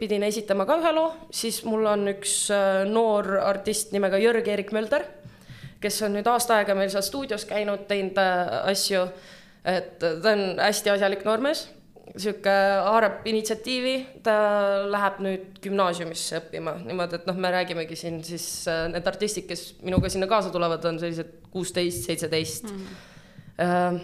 pidin 0.00 0.26
esitama 0.26 0.66
ka 0.68 0.78
ühe 0.82 0.94
loo, 0.94 1.10
siis 1.30 1.62
mul 1.68 1.86
on 1.90 2.08
üks 2.14 2.36
äh, 2.54 2.82
noor 2.88 3.34
artist 3.42 3.92
nimega 3.94 4.20
Jörg-Erik 4.22 4.72
Mölder, 4.74 5.06
kes 5.82 6.00
on 6.06 6.16
nüüd 6.16 6.30
aasta 6.30 6.60
aega 6.60 6.76
meil 6.78 6.90
seal 6.94 7.04
stuudios 7.06 7.46
käinud, 7.48 7.86
teinud 7.90 8.18
äh, 8.22 8.58
asju. 8.72 9.06
et 9.64 9.98
ta 10.00 10.32
on 10.32 10.58
hästi 10.58 10.90
asjalik 10.90 11.24
noormees 11.24 11.68
sihuke 12.18 12.52
haarab 12.84 13.26
initsiatiivi, 13.28 13.94
ta 14.26 14.34
läheb 14.90 15.20
nüüd 15.24 15.60
gümnaasiumisse 15.64 16.40
õppima 16.42 16.74
niimoodi, 16.82 17.20
et 17.20 17.28
noh, 17.28 17.38
me 17.40 17.52
räägimegi 17.54 17.96
siin 17.98 18.18
siis 18.26 18.46
äh, 18.70 18.84
need 18.92 19.06
artistid, 19.08 19.46
kes 19.48 19.64
minuga 19.86 20.10
sinna 20.12 20.28
kaasa 20.30 20.52
tulevad, 20.52 20.84
on 20.88 20.98
sellised 21.00 21.30
kuusteist, 21.54 22.04
seitseteist. 22.08 22.68
Äh, 23.62 24.00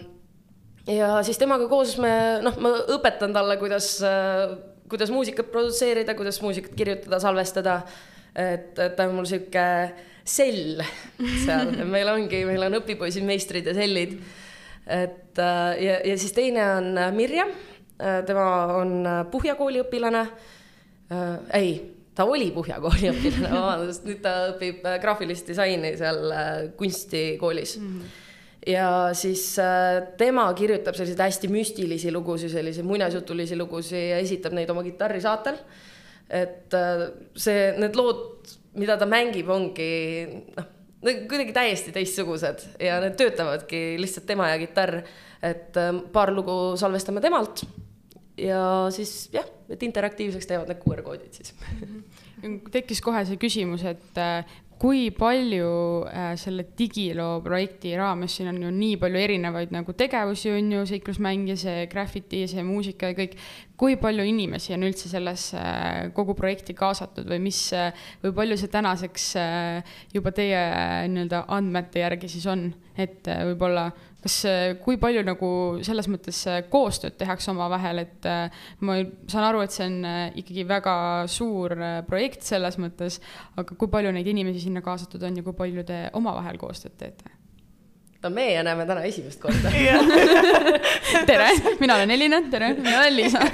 ja 0.95 1.13
siis 1.27 1.41
temaga 1.41 1.69
koos 1.71 1.97
me 2.01 2.13
noh, 2.45 2.59
ma 2.63 2.75
õpetan 2.97 3.35
talle, 3.37 3.59
kuidas, 3.61 3.97
äh, 4.07 4.57
kuidas 4.89 5.13
muusikat 5.13 5.51
produtseerida, 5.53 6.17
kuidas 6.19 6.41
muusikat 6.45 6.79
kirjutada, 6.79 7.21
salvestada. 7.25 7.81
et 8.39 8.77
ta 8.77 9.09
on 9.09 9.17
mul 9.17 9.27
sihuke 9.27 9.63
sell 10.29 10.83
seal, 11.19 11.73
meil 11.95 12.09
ongi, 12.13 12.45
meil 12.47 12.69
on 12.69 12.79
õpipoisid, 12.79 13.25
meistrid 13.27 13.67
ja 13.67 13.75
sellid. 13.75 14.15
et 14.87 15.41
ja, 15.83 15.97
ja 16.07 16.15
siis 16.21 16.33
teine 16.37 16.63
on 16.77 16.95
Mirjam 17.17 17.51
Äh, 17.51 17.78
tema 17.99 18.67
on 18.79 19.07
äh, 19.07 19.27
Puhja 19.31 19.55
kooli 19.59 19.83
õpilane. 19.83 20.23
Äh, 21.11 21.27
ei, 21.59 21.73
ta 22.15 22.27
oli 22.29 22.51
Puhja 22.55 22.79
kooli 22.83 23.11
õpilane, 23.11 23.51
vabandust, 23.57 24.07
nüüd 24.07 24.23
ta 24.23 24.37
õpib 24.53 24.87
graafilist 25.03 25.51
disaini 25.51 25.95
seal 25.99 26.33
kunstikoolis 26.79 27.79
mm. 27.81 27.93
-hmm 27.93 28.25
ja 28.69 29.15
siis 29.15 29.57
tema 30.19 30.43
kirjutab 30.53 30.97
selliseid 30.99 31.21
hästi 31.23 31.49
müstilisi 31.49 32.11
lugusid, 32.13 32.51
selliseid 32.53 32.85
muinasjutulisi 32.85 33.57
lugusid 33.57 34.11
ja 34.11 34.19
esitab 34.19 34.53
neid 34.53 34.69
oma 34.69 34.83
kitarrisaatel. 34.83 35.57
et 36.29 36.75
see, 37.39 37.71
need 37.79 37.97
lood, 37.97 38.51
mida 38.77 38.99
ta 38.99 39.07
mängib, 39.09 39.49
ongi 39.49 39.89
noh, 40.59 40.69
kuidagi 41.01 41.55
täiesti 41.55 41.95
teistsugused 41.95 42.67
ja 42.83 42.99
need 43.01 43.17
töötavadki 43.17 43.97
lihtsalt 44.03 44.27
tema 44.27 44.51
ja 44.51 44.59
kitarr. 44.59 45.01
et 45.41 45.79
paar 46.13 46.35
lugu 46.35 46.77
salvestame 46.77 47.23
temalt 47.25 47.63
ja 48.39 48.63
siis 48.95 49.29
jah, 49.35 49.47
et 49.69 49.83
interaktiivseks 49.83 50.49
teevad 50.49 50.71
need 50.71 50.81
QR 50.85 51.05
koodid 51.07 51.35
siis 51.35 51.55
tekkis 52.75 53.03
kohe 53.05 53.25
see 53.27 53.39
küsimus, 53.41 53.85
et 53.89 54.21
äh, 54.23 54.59
kui 54.79 55.09
palju 55.15 55.71
äh, 56.07 56.33
selle 56.39 56.69
digiloo 56.79 57.41
projekti 57.45 57.97
raames, 57.99 58.37
siin 58.39 58.53
on 58.53 58.61
ju 58.63 58.71
nii 58.75 58.99
palju 59.03 59.21
erinevaid 59.21 59.75
nagu 59.75 59.95
tegevusi, 59.99 60.53
on 60.55 60.71
ju, 60.77 60.85
seiklusmäng 60.93 61.51
ja 61.51 61.59
see 61.59 61.87
graffiti 61.91 62.45
ja 62.45 62.51
see 62.51 62.67
muusika 62.67 63.11
ja 63.11 63.19
kõik. 63.19 63.35
Kui 63.79 63.95
palju 64.01 64.25
inimesi 64.27 64.75
on 64.75 64.85
üldse 64.89 65.11
sellesse 65.11 65.59
äh, 65.59 66.11
kogu 66.17 66.35
projekti 66.39 66.75
kaasatud 66.79 67.29
või 67.31 67.39
mis 67.47 67.61
äh, 67.77 67.95
või 68.25 68.35
palju 68.41 68.59
see 68.59 68.73
tänaseks 68.73 69.29
äh, 69.39 69.95
juba 70.15 70.33
teie 70.35 70.61
nii-öelda 71.13 71.45
andmete 71.55 72.03
järgi 72.03 72.31
siis 72.33 72.49
on, 72.51 72.67
et 72.99 73.31
võib-olla 73.53 73.89
kas, 74.19 74.41
kui 74.83 74.99
palju 74.99 75.23
nagu 75.27 75.51
selles 75.87 76.11
mõttes 76.11 76.43
koostööd 76.73 77.15
tehakse 77.21 77.53
omavahel, 77.55 78.03
et 78.03 78.27
ma 78.83 78.99
saan 79.31 79.47
aru, 79.47 79.63
et 79.63 79.75
see 79.75 79.87
on 79.87 79.99
ikkagi 80.43 80.67
väga 80.67 80.95
suur 81.31 81.77
projekt 82.11 82.43
selles 82.49 82.81
mõttes, 82.83 83.21
aga 83.55 83.79
kui 83.79 83.93
palju 83.93 84.11
neid 84.17 84.27
inimesi 84.35 84.67
sinna 84.67 84.83
kaasatud 84.83 85.23
on 85.23 85.39
ja 85.39 85.47
kui 85.47 85.55
palju 85.63 85.87
te 85.87 86.09
omavahel 86.19 86.59
koostööd 86.59 86.99
teete? 86.99 87.39
No 88.23 88.31
meie 88.35 88.63
näeme 88.67 88.87
täna 88.89 89.05
esimest 89.09 89.43
korda. 89.43 89.73
Tere, 91.29 91.51
mina 91.81 91.99
olen 91.99 92.15
Elina, 92.15 92.43
tere, 92.51 92.73
mina 92.79 93.01
olen 93.03 93.17
Liisa. 93.17 93.45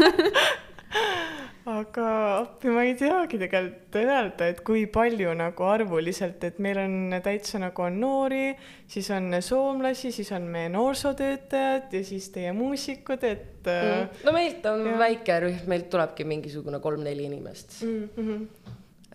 Aga 1.65 2.07
appi 2.43 2.69
ma 2.69 2.83
ei 2.85 2.93
teagi 2.99 3.39
tegelikult 3.41 3.97
öelda, 3.97 4.51
et 4.53 4.59
kui 4.67 4.83
palju 4.93 5.31
nagu 5.39 5.65
arvuliselt, 5.65 6.43
et 6.45 6.59
meil 6.61 6.77
on 6.83 7.15
täitsa 7.25 7.57
nagu 7.63 7.87
on 7.87 7.97
noori, 8.03 8.51
siis 8.93 9.09
on 9.17 9.33
soomlasi, 9.41 10.13
siis 10.13 10.29
on 10.37 10.45
meie 10.53 10.69
noorsootöötajad 10.75 11.97
ja 11.97 12.03
siis 12.05 12.29
teie 12.35 12.53
muusikud, 12.53 13.25
et 13.25 13.65
mm.. 13.65 14.21
no 14.29 14.37
meilt 14.37 14.69
on 14.69 14.85
ja. 14.91 14.99
väike 15.07 15.39
rühm, 15.47 15.65
meilt 15.73 15.89
tulebki 15.95 16.29
mingisugune 16.29 16.83
kolm-neli 16.85 17.25
inimest. 17.31 17.81
Mm. 17.89 18.11
-hmm. 18.19 18.45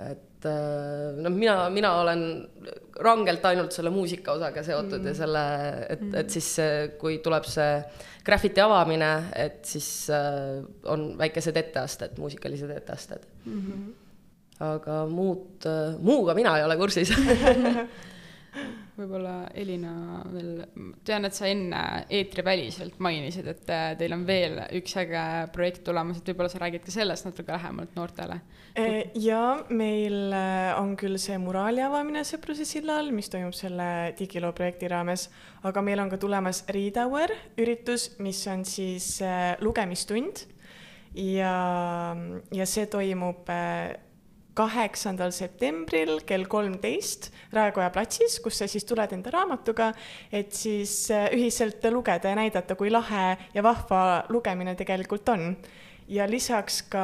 et 0.10 0.18
äh, 0.18 0.29
noh, 0.46 1.34
mina, 1.34 1.70
mina 1.74 1.94
olen 2.02 2.22
rangelt 3.00 3.46
ainult 3.46 3.76
selle 3.76 3.92
muusika 3.94 4.36
osaga 4.38 4.64
seotud 4.64 5.00
mm 5.02 5.08
ja 5.08 5.16
selle, 5.16 5.44
et, 5.90 6.06
et 6.24 6.30
siis 6.30 6.50
kui 7.00 7.20
tuleb 7.24 7.48
see 7.48 7.82
graffiti 8.26 8.62
avamine, 8.62 9.10
et 9.36 9.64
siis 9.66 10.10
äh, 10.14 10.60
on 10.92 11.18
väikesed 11.18 11.58
etteasted, 11.58 12.18
muusikalised 12.20 12.70
etteasted 12.70 13.26
mm. 13.46 13.62
-hmm. 13.62 13.94
aga 14.60 15.06
muud 15.10 15.66
äh,, 15.66 15.98
muuga 16.00 16.34
mina 16.34 16.58
ei 16.58 16.64
ole 16.64 16.78
kursis 16.78 17.14
võib-olla 19.00 19.34
Elina 19.58 20.22
veel, 20.30 20.64
tean, 21.08 21.28
et 21.28 21.36
sa 21.36 21.48
enne 21.50 21.82
eetriväliselt 22.12 23.00
mainisid, 23.04 23.48
et 23.50 23.72
äh, 23.74 23.86
teil 24.00 24.16
on 24.16 24.26
veel 24.28 24.60
üks 24.80 24.96
äge 25.00 25.24
projekt 25.56 25.84
tulemas, 25.88 26.20
et 26.20 26.32
võib-olla 26.32 26.52
sa 26.52 26.62
räägid 26.64 26.84
ka 26.86 26.94
sellest 26.94 27.28
natuke 27.28 27.56
lähemalt 27.56 27.96
noortele. 27.98 28.40
Äh, 28.80 29.00
ja 29.20 29.44
meil 29.70 30.34
äh, 30.36 30.74
on 30.80 30.96
küll 31.00 31.20
see 31.22 31.40
muraali 31.42 31.84
avamine 31.86 32.26
Sõpruse 32.28 32.68
sillal, 32.68 33.14
mis 33.16 33.32
toimub 33.32 33.56
selle 33.58 33.90
digiloo 34.20 34.52
projekti 34.58 34.92
raames, 34.92 35.30
aga 35.68 35.84
meil 35.86 36.04
on 36.04 36.12
ka 36.12 36.20
tulemas 36.22 36.64
Read 36.74 37.00
Hour 37.02 37.34
üritus, 37.60 38.12
mis 38.24 38.42
on 38.52 38.66
siis 38.68 39.18
lugemistund 39.64 40.46
ja, 41.16 41.56
ja 42.54 42.70
see 42.70 42.86
toimub 42.92 43.50
kaheksandal 44.60 45.32
septembril 45.36 46.20
kell 46.28 46.48
kolmteist 46.52 47.30
Raekoja 47.56 47.90
platsis, 47.96 48.40
kus 48.44 48.60
sa 48.60 48.68
siis 48.70 48.86
tuled 48.88 49.14
enda 49.16 49.32
raamatuga, 49.34 49.92
et 50.32 50.52
siis 50.56 51.10
äh, 51.16 51.30
ühiselt 51.36 51.86
lugeda 51.94 52.34
ja 52.34 52.40
näidata, 52.40 52.76
kui 52.80 52.92
lahe 52.92 53.36
ja 53.56 53.64
vahva 53.66 54.26
lugemine 54.30 54.76
tegelikult 54.80 55.30
on 55.32 55.54
ja 56.10 56.26
lisaks 56.30 56.82
ka 56.90 57.04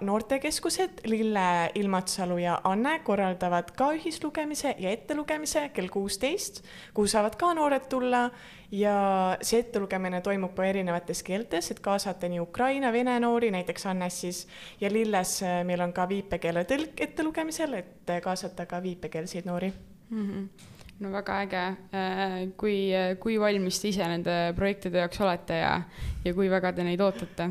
noortekeskused 0.00 1.04
Lille, 1.04 1.70
Ilmatsalu 1.74 2.38
ja 2.38 2.60
Anne 2.64 2.98
korraldavad 3.04 3.72
ka 3.76 3.90
ühislugemise 3.96 4.74
ja 4.78 4.90
ettelugemise 4.94 5.68
kell 5.74 5.90
kuusteist, 5.90 6.62
kuhu 6.94 7.10
saavad 7.10 7.34
ka 7.36 7.50
noored 7.54 7.88
tulla 7.90 8.28
ja 8.70 8.94
see 9.42 9.64
ettelugemine 9.64 10.20
toimub 10.22 10.54
ka 10.54 10.68
erinevates 10.70 11.22
keeltes, 11.26 11.72
et 11.74 11.80
kaasata 11.82 12.30
nii 12.30 12.40
ukraina, 12.40 12.92
vene 12.94 13.16
noori, 13.20 13.50
näiteks 13.54 13.86
Annes 13.90 14.20
siis, 14.20 14.44
ja 14.80 14.92
Lilles 14.92 15.40
meil 15.66 15.82
on 15.82 15.92
ka 15.92 16.06
viipekeele 16.08 16.64
tõlk 16.70 17.02
ettelugemisel, 17.08 17.74
et 17.82 18.14
kaasata 18.22 18.68
ka 18.70 18.82
viipekeelseid 18.82 19.50
noori 19.50 19.72
mm. 20.10 20.30
-hmm 20.30 20.70
no 21.00 21.10
väga 21.10 21.40
äge, 21.42 21.62
äh, 21.90 22.48
kui, 22.56 22.92
kui 23.20 23.40
valmis 23.40 23.80
te 23.82 23.88
ise 23.88 24.06
nende 24.08 24.54
projektide 24.56 24.98
jaoks 25.02 25.20
olete 25.20 25.56
ja, 25.58 25.80
ja 26.24 26.34
kui 26.34 26.50
väga 26.50 26.72
te 26.72 26.84
neid 26.86 27.00
ootate? 27.00 27.50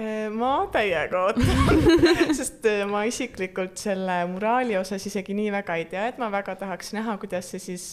Äh, 0.00 0.30
ma 0.32 0.54
täiega 0.72 1.26
ootan 1.26 1.82
sest 2.38 2.64
ma 2.88 3.02
isiklikult 3.04 3.76
selle 3.76 4.22
muraali 4.30 4.78
osas 4.80 5.04
isegi 5.10 5.36
nii 5.36 5.50
väga 5.52 5.76
ei 5.76 5.84
tea, 5.90 6.06
et 6.08 6.20
ma 6.22 6.30
väga 6.32 6.54
tahaks 6.62 6.94
näha, 6.96 7.18
kuidas 7.20 7.50
see 7.52 7.60
siis 7.60 7.84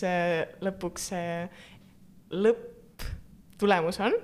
lõpuks 0.64 1.10
see 1.12 1.34
lõpptulemus 2.32 4.00
on. 4.06 4.16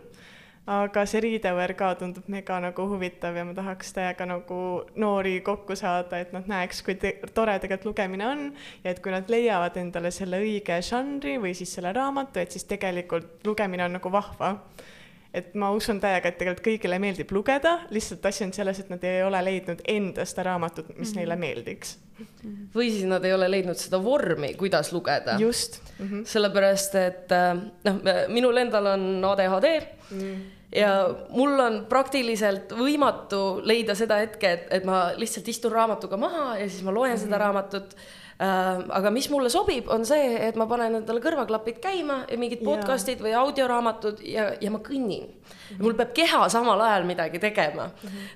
aga 0.71 1.03
see 1.05 1.21
Readover 1.21 1.75
ka 1.77 1.91
tundub 1.99 2.31
mega 2.31 2.61
nagu 2.63 2.87
huvitav 2.89 3.35
ja 3.37 3.43
ma 3.45 3.53
tahaks 3.53 3.91
täiega 3.93 4.25
nagu 4.31 4.61
noori 4.95 5.41
kokku 5.45 5.75
saada, 5.75 6.23
et 6.23 6.31
nad 6.33 6.47
näeks, 6.47 6.79
kui 6.81 6.95
te 6.95 7.17
tore 7.35 7.59
tegelikult 7.59 7.91
lugemine 7.91 8.25
on 8.31 8.47
ja 8.85 8.95
et 8.95 9.03
kui 9.03 9.11
nad 9.13 9.27
leiavad 9.29 9.75
endale 9.83 10.15
selle 10.15 10.39
õige 10.41 10.79
žanri 10.79 11.35
või 11.43 11.51
siis 11.59 11.75
selle 11.75 11.91
raamatu, 11.93 12.39
et 12.39 12.55
siis 12.55 12.65
tegelikult 12.71 13.43
lugemine 13.45 13.85
on 13.85 13.99
nagu 13.99 14.15
vahva 14.15 14.55
et 15.35 15.53
ma 15.59 15.69
usun 15.75 15.99
täiega, 16.03 16.31
et 16.31 16.39
tegelikult 16.39 16.65
kõigile 16.65 16.99
meeldib 17.01 17.31
lugeda, 17.35 17.75
lihtsalt 17.93 18.25
asi 18.29 18.45
on 18.45 18.53
selles, 18.55 18.79
et 18.81 18.89
nad 18.93 19.03
ei 19.07 19.21
ole 19.25 19.41
leidnud 19.45 19.83
enda 19.91 20.25
seda 20.27 20.47
raamatut, 20.51 20.89
mis 20.89 20.97
mm 20.97 21.03
-hmm. 21.03 21.19
neile 21.19 21.35
meeldiks. 21.35 21.97
või 22.75 22.89
siis 22.91 23.03
nad 23.03 23.25
ei 23.25 23.33
ole 23.33 23.51
leidnud 23.51 23.75
seda 23.75 23.99
vormi, 24.03 24.53
kuidas 24.53 24.93
lugeda. 24.93 25.37
just 25.39 25.81
mm. 25.99 26.07
-hmm. 26.07 26.25
sellepärast, 26.25 26.95
et 26.95 27.31
äh, 27.31 27.57
noh, 27.83 28.01
minul 28.27 28.57
endal 28.57 28.85
on 28.85 29.25
ADHD 29.25 29.81
mm. 30.11 30.19
-hmm 30.19 30.43
ja 30.75 31.15
mul 31.29 31.59
on 31.59 31.85
praktiliselt 31.89 32.71
võimatu 32.71 33.61
leida 33.63 33.95
seda 33.95 34.15
hetke, 34.15 34.51
et, 34.51 34.67
et 34.71 34.83
ma 34.83 35.11
lihtsalt 35.15 35.47
istun 35.47 35.71
raamatuga 35.71 36.17
maha 36.17 36.57
ja 36.57 36.69
siis 36.69 36.83
ma 36.83 36.91
loen 36.91 37.11
mm 37.11 37.15
-hmm. 37.15 37.23
seda 37.23 37.37
raamatut 37.37 37.95
Äh, 37.95 38.23
aga 38.35 39.11
mis 39.15 39.29
mulle 39.31 39.47
sobib, 39.51 39.87
on 39.93 40.03
see, 40.07 40.33
et 40.43 40.57
ma 40.59 40.65
panen 40.67 40.97
endale 40.99 41.21
kõrvaklapid 41.23 41.77
käima 41.83 42.17
ja 42.27 42.35
mingid 42.39 42.65
podcast'id 42.67 43.21
või 43.23 43.31
audioraamatud 43.39 44.19
ja, 44.27 44.49
ja 44.59 44.71
ma 44.73 44.81
kõnnin. 44.83 45.29
mul 45.79 45.95
peab 45.95 46.11
keha 46.17 46.49
samal 46.51 46.81
ajal 46.83 47.07
midagi 47.07 47.39
tegema. 47.39 47.87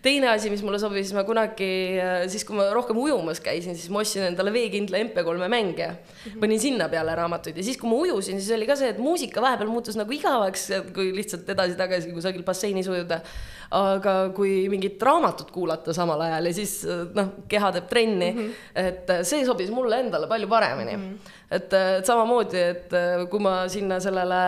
teine 0.01 0.29
asi, 0.31 0.49
mis 0.49 0.63
mulle 0.63 0.79
sobis, 0.79 1.11
ma 1.13 1.25
kunagi, 1.27 1.99
äh, 1.99 2.23
siis 2.31 2.47
kui 2.47 2.55
ma 2.55 2.69
rohkem 2.71 2.97
ujumas 2.97 3.43
käisin, 3.43 3.75
siis 3.75 3.91
ma 3.91 3.99
ostsin 3.99 4.29
endale 4.29 4.53
veekindla 4.55 5.03
MP3 5.03 5.51
mänge. 5.51 5.91
panin 6.39 6.59
sinna 6.59 6.87
peale 6.89 7.15
raamatuid 7.19 7.57
ja 7.57 7.63
siis, 7.63 7.77
kui 7.77 7.91
ma 7.91 7.99
ujusin, 7.99 8.39
siis 8.39 8.55
oli 8.55 8.69
ka 8.69 8.79
see, 8.79 8.93
et 8.95 9.03
muusika 9.03 9.43
vahepeal 9.43 9.67
muutus 9.67 9.99
nagu 9.99 10.15
igavaks, 10.15 10.69
kui 10.95 11.11
lihtsalt 11.15 11.49
edasi-tagasi 11.49 12.15
kusagil 12.15 12.47
basseinis 12.47 12.87
ujuda. 12.87 13.19
Aga 13.75 14.13
kui 14.33 14.63
mingit 14.71 15.01
raamatut 15.05 15.51
kuulata 15.53 15.93
samal 15.93 16.21
ajal 16.25 16.49
ja 16.49 16.53
siis 16.57 16.73
noh, 17.15 17.35
keha 17.49 17.71
teeb 17.75 17.89
trenni 17.91 18.31
mm, 18.31 18.39
-hmm. 18.39 18.87
et 18.87 19.11
see 19.27 19.45
sobis 19.45 19.69
mulle 19.73 19.99
endale 20.05 20.27
palju 20.27 20.47
paremini 20.47 20.95
mm. 20.97 21.03
-hmm. 21.03 21.35
et, 21.51 21.73
et 21.73 22.05
samamoodi, 22.05 22.57
et 22.57 22.93
äh, 22.93 23.27
kui 23.29 23.39
ma 23.39 23.67
sinna 23.67 23.99
sellele 23.99 24.41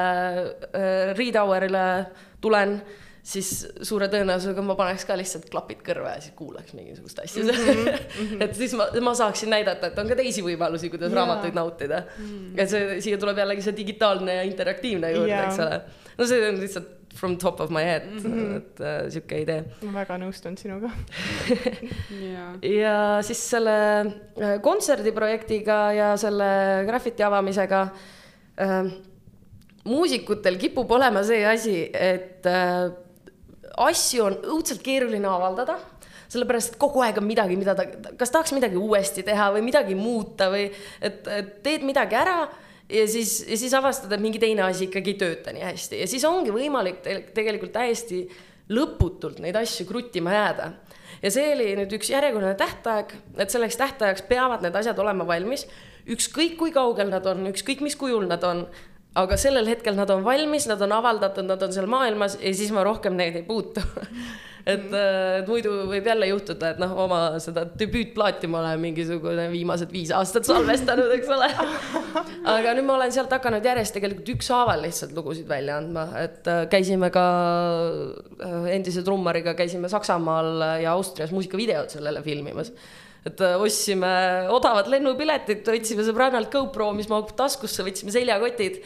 äh, 0.74 1.14
Read 1.18 1.38
Hourile 1.38 2.06
tulen, 2.42 2.82
siis 3.24 3.68
suure 3.86 4.08
tõenäosusega 4.10 4.64
ma 4.66 4.76
paneks 4.76 5.06
ka 5.06 5.18
lihtsalt 5.18 5.50
klapid 5.54 5.84
kõrva 5.86 6.16
ja 6.16 6.22
siis 6.22 6.34
kuulaks 6.36 6.74
mingisugust 6.74 7.20
asja 7.20 7.44
mm. 7.44 7.50
-hmm. 7.50 8.42
et 8.44 8.56
siis 8.56 8.74
ma, 8.74 8.88
ma 9.02 9.14
saaksin 9.14 9.50
näidata, 9.50 9.88
et 9.88 10.00
on 10.00 10.08
ka 10.08 10.16
teisi 10.16 10.42
võimalusi, 10.42 10.90
kuidas 10.90 11.12
yeah. 11.12 11.20
raamatuid 11.20 11.54
nautida 11.54 12.02
mm. 12.18 12.26
-hmm. 12.26 12.62
et 12.62 12.70
see, 12.70 13.02
siia 13.02 13.18
tuleb 13.18 13.38
jällegi 13.38 13.62
see 13.62 13.78
digitaalne 13.78 14.36
ja 14.36 14.42
interaktiivne 14.50 15.12
juurde 15.12 15.30
yeah., 15.30 15.46
eks 15.46 15.60
ole. 15.60 15.82
no 16.18 16.26
see 16.26 16.50
on 16.50 16.60
lihtsalt 16.60 17.01
from 17.16 17.38
top 17.38 17.60
of 17.60 17.70
my 17.70 17.84
head 17.84 18.08
mm, 18.08 18.18
-hmm. 18.18 18.58
et 18.58 18.80
äh, 18.80 19.12
sihuke 19.12 19.42
idee. 19.42 19.64
ma 19.82 19.92
väga 20.00 20.18
nõustun 20.18 20.58
sinuga 20.58 20.90
yeah. 22.24 22.56
ja 22.62 23.22
siis 23.22 23.50
selle 23.50 23.78
äh, 24.40 24.62
kontserdiprojektiga 24.62 25.94
ja 25.94 26.18
selle 26.18 26.84
graffiti 26.88 27.24
avamisega 27.24 27.82
äh, 28.58 28.92
muusikutel 29.84 30.58
kipub 30.58 30.92
olema 30.92 31.24
see 31.24 31.46
asi, 31.46 31.90
et 31.94 32.46
äh, 32.46 32.92
asju 33.78 34.26
on 34.26 34.38
õudselt 34.56 34.84
keeruline 34.84 35.28
avaldada 35.28 35.78
sellepärast, 36.32 36.74
et 36.74 36.80
kogu 36.80 37.02
aeg 37.04 37.18
on 37.20 37.28
midagi, 37.28 37.58
mida 37.60 37.76
ta, 37.76 37.86
kas 38.18 38.32
tahaks 38.32 38.54
midagi 38.56 38.80
uuesti 38.80 39.24
teha 39.28 39.50
või 39.56 39.66
midagi 39.66 39.98
muuta 40.00 40.48
või 40.54 40.70
et, 41.02 41.28
et 41.28 41.58
teed 41.66 41.84
midagi 41.84 42.16
ära 42.16 42.46
ja 42.92 43.08
siis, 43.08 43.42
ja 43.48 43.58
siis 43.58 43.74
avastada, 43.78 44.16
et 44.16 44.24
mingi 44.24 44.40
teine 44.42 44.66
asi 44.66 44.88
ikkagi 44.88 45.16
ei 45.16 45.20
tööta 45.20 45.54
nii 45.56 45.66
hästi. 45.66 46.02
Ja 46.04 46.08
siis 46.10 46.26
ongi 46.28 46.54
võimalik 46.54 47.02
tegelikult 47.36 47.74
täiesti 47.76 48.26
lõputult 48.72 49.42
neid 49.44 49.58
asju 49.60 49.88
kruttima 49.90 50.34
jääda. 50.36 50.72
ja 51.22 51.32
see 51.32 51.52
oli 51.54 51.74
nüüd 51.78 51.92
üks 51.98 52.10
järjekordne 52.10 52.54
tähtaeg, 52.60 53.14
et 53.38 53.54
selleks 53.54 53.78
tähtajaks 53.78 54.24
peavad 54.30 54.64
need 54.66 54.76
asjad 54.76 55.00
olema 55.00 55.28
valmis, 55.28 55.68
ükskõik 56.10 56.56
kui 56.58 56.72
kaugel 56.72 57.12
nad 57.12 57.26
on, 57.30 57.46
ükskõik 57.52 57.84
mis 57.86 57.96
kujul 57.96 58.26
nad 58.30 58.44
on, 58.48 58.66
aga 59.16 59.38
sellel 59.38 59.68
hetkel 59.68 59.96
nad 59.98 60.10
on 60.10 60.24
valmis, 60.24 60.68
nad 60.72 60.82
on 60.82 60.96
avaldatud, 60.96 61.46
nad 61.46 61.62
on 61.62 61.74
seal 61.76 61.90
maailmas 61.92 62.40
ja 62.40 62.54
siis 62.56 62.72
ma 62.72 62.84
rohkem 62.88 63.18
neid 63.20 63.36
ei 63.42 63.46
puutu 63.46 63.84
et, 64.66 64.88
äh, 64.94 65.40
et 65.42 65.50
muidu 65.50 65.72
võib 65.90 66.08
jälle 66.08 66.30
juhtuda, 66.30 66.74
et 66.74 66.82
noh, 66.82 66.94
oma 67.06 67.20
seda 67.44 67.64
debüütplaati 67.66 68.50
ma 68.52 68.62
olen 68.62 68.82
mingisugune 68.84 69.48
viimased 69.52 69.92
viis 69.94 70.14
aastat 70.16 70.48
salvestanud, 70.48 71.12
eks 71.18 71.32
ole. 71.36 71.50
aga 72.56 72.76
nüüd 72.78 72.88
ma 72.88 72.98
olen 73.00 73.14
sealt 73.16 73.34
hakanud 73.34 73.66
järjest 73.66 73.98
tegelikult 73.98 74.34
ükshaaval 74.36 74.84
lihtsalt 74.86 75.14
lugusid 75.18 75.50
välja 75.50 75.80
andma, 75.82 76.08
et 76.22 76.50
äh, 76.52 76.64
käisime 76.72 77.12
ka 77.14 77.28
äh, 78.42 78.58
endise 78.78 79.06
trummariga, 79.08 79.56
käisime 79.58 79.92
Saksamaal 79.92 80.82
ja 80.84 80.96
Austrias 80.98 81.34
muusikavideot 81.36 81.98
sellele 81.98 82.24
filmimas 82.26 82.74
et 83.22 83.38
ostsime 83.62 84.10
odavad 84.50 84.88
lennupiletid, 84.90 85.62
võtsime 85.68 86.02
sõbrannalt 86.08 86.50
GoPro, 86.50 86.88
mis 86.98 87.10
mahub 87.10 87.36
taskusse, 87.38 87.86
võtsime 87.86 88.14
seljakotid 88.16 88.80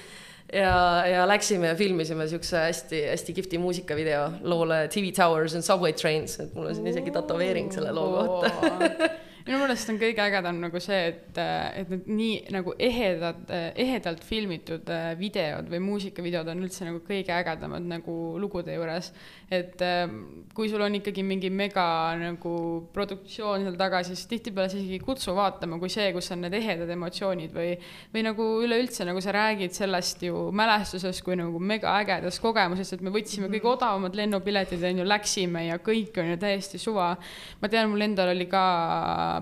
ja, 0.53 1.05
ja 1.07 1.27
läksime 1.27 1.67
ja 1.67 1.75
filmisime 1.75 2.27
siukse 2.27 2.57
hästi-hästi 2.57 3.33
kihvti 3.33 3.57
muusikavideo 3.57 4.29
loole 4.41 4.87
TV 4.87 5.11
Towers 5.15 5.55
and 5.55 5.63
Subway 5.63 5.93
Trains, 5.93 6.39
et 6.39 6.53
mul 6.55 6.69
on 6.69 6.75
siin 6.75 6.87
isegi 6.87 7.11
tätoveering 7.11 7.71
selle 7.73 7.91
loo 7.95 8.11
kohta 8.13 8.51
minu 9.45 9.59
meelest 9.61 9.89
on 9.91 9.99
kõige 10.01 10.23
ägedam 10.23 10.57
nagu 10.57 10.79
see, 10.81 11.11
et, 11.11 11.37
et 11.37 11.89
need 11.91 12.07
nii 12.09 12.37
nagu 12.55 12.73
ehedad, 12.81 13.43
ehedalt 13.77 14.23
filmitud 14.25 14.89
äh, 14.89 15.11
videod 15.19 15.67
või 15.69 15.83
muusikavideod 15.85 16.49
on 16.49 16.63
üldse 16.65 16.87
nagu 16.87 17.03
kõige 17.05 17.33
ägedamad 17.35 17.85
nagu 17.85 18.15
lugude 18.41 18.73
juures. 18.73 19.11
et 19.53 19.81
ähm, 19.85 20.47
kui 20.55 20.69
sul 20.71 20.81
on 20.81 20.97
ikkagi 20.97 21.21
mingi 21.21 21.51
mega 21.53 22.15
nagu 22.17 22.55
produktsioon 22.93 23.67
seal 23.67 23.77
taga, 23.77 24.01
siis 24.07 24.23
tihtipeale 24.31 24.71
sa 24.71 24.79
isegi 24.79 24.97
ei 24.97 25.03
kutsu 25.05 25.35
vaatama, 25.37 25.77
kui 25.77 25.93
see, 25.93 26.09
kus 26.15 26.31
on 26.33 26.41
need 26.47 26.57
ehedad 26.57 26.89
emotsioonid 26.95 27.53
või, 27.53 27.75
või 28.15 28.25
nagu 28.25 28.49
üleüldse 28.65 29.05
nagu 29.05 29.21
sa 29.21 29.35
räägid 29.35 29.77
sellest 29.77 30.25
ju 30.25 30.47
mälestusest 30.57 31.21
kui 31.25 31.37
nagu 31.37 31.61
mega 31.61 31.93
ägedast 31.99 32.41
kogemusest, 32.41 32.97
et 32.97 33.05
me 33.05 33.13
võtsime 33.13 33.51
kõige 33.51 33.61
mhm. 33.61 33.77
odavamad 33.77 34.17
lennupiletid, 34.17 34.89
on 34.89 35.03
ju, 35.03 35.07
läksime 35.13 35.67
ja 35.67 35.77
kõik 35.85 36.17
on 36.17 36.33
ju 36.33 36.41
täiesti 36.41 36.81
suva. 36.81 37.13
ma 37.61 37.69
tean, 37.69 37.93
mul 37.93 38.09
endal 38.09 38.33
oli 38.33 38.49
ka 38.49 38.65
äh, 38.73 39.34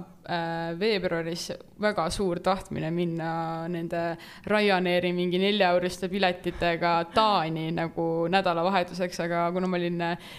veebruaris 0.79 1.49
väga 1.83 2.05
suur 2.13 2.39
tahtmine 2.43 2.89
minna 2.95 3.31
nende 3.71 4.03
Ryanairi 4.47 5.11
mingi 5.15 5.39
neljaeuriste 5.41 6.07
piletitega 6.11 6.93
Taani 7.13 7.69
nagu 7.75 8.05
nädalavahetuseks, 8.31 9.19
aga 9.25 9.43
kuna 9.55 9.67
ma 9.67 9.79
olin 9.79 9.99
äh, 10.07 10.29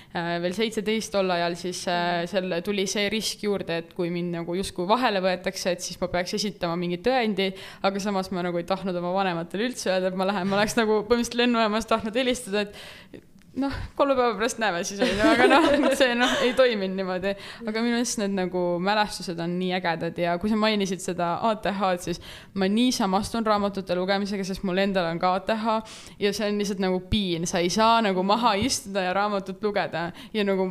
veel 0.42 0.56
seitseteist 0.56 1.12
tol 1.14 1.30
ajal, 1.36 1.58
siis 1.60 1.82
äh, 1.92 2.24
selle 2.30 2.62
tuli 2.64 2.86
see 2.90 3.10
risk 3.12 3.44
juurde, 3.44 3.82
et 3.82 3.92
kui 3.96 4.10
mind 4.14 4.38
nagu 4.38 4.56
justkui 4.56 4.88
vahele 4.88 5.22
võetakse, 5.24 5.74
et 5.74 5.84
siis 5.84 6.00
ma 6.00 6.08
peaks 6.12 6.36
esitama 6.40 6.78
mingi 6.80 7.02
tõendi, 7.04 7.50
aga 7.84 8.02
samas 8.02 8.32
ma 8.32 8.46
nagu 8.46 8.60
ei 8.60 8.68
tahtnud 8.68 8.96
oma 9.02 9.12
vanematele 9.18 9.68
üldse 9.68 9.92
öelda, 9.92 10.12
et 10.12 10.18
ma 10.18 10.28
lähen, 10.30 10.48
ma 10.48 10.60
oleks 10.60 10.78
nagu 10.80 11.02
põhimõtteliselt 11.04 11.40
lennujaamas 11.42 11.92
tahtnud 11.92 12.20
helistada, 12.22 12.64
et 12.64 13.22
noh, 13.60 13.74
kolme 13.96 14.16
päeva 14.18 14.34
pärast 14.38 14.58
näeme 14.62 14.82
siis 14.86 15.00
on 15.04 15.10
ju, 15.10 15.28
aga 15.30 15.46
noh, 15.50 15.68
see 16.00 16.14
noh, 16.18 16.32
ei 16.44 16.54
toiminud 16.58 16.96
niimoodi. 16.98 17.34
aga 17.62 17.84
minu 17.84 17.96
meelest 17.96 18.20
need 18.22 18.34
nagu 18.36 18.64
mälestused 18.82 19.40
on 19.40 19.56
nii 19.60 19.72
ägedad 19.78 20.18
ja 20.18 20.36
kui 20.42 20.50
sa 20.50 20.58
mainisid 20.58 21.02
seda 21.04 21.34
ATH-d, 21.50 22.02
siis 22.08 22.22
ma 22.58 22.68
nii 22.70 22.92
samastun 22.94 23.46
raamatute 23.46 23.96
lugemisega, 23.98 24.46
sest 24.46 24.66
mul 24.66 24.82
endal 24.84 25.08
on 25.10 25.22
ka 25.22 25.34
ATH 25.38 25.66
ja 26.22 26.34
see 26.34 26.50
on 26.50 26.60
lihtsalt 26.60 26.82
nagu 26.82 27.00
piin, 27.10 27.48
sa 27.50 27.62
ei 27.62 27.72
saa 27.72 28.00
nagu 28.04 28.26
maha 28.26 28.56
istuda 28.60 29.08
ja 29.08 29.16
raamatut 29.16 29.62
lugeda 29.62 30.08
ja 30.34 30.46
nagu 30.46 30.68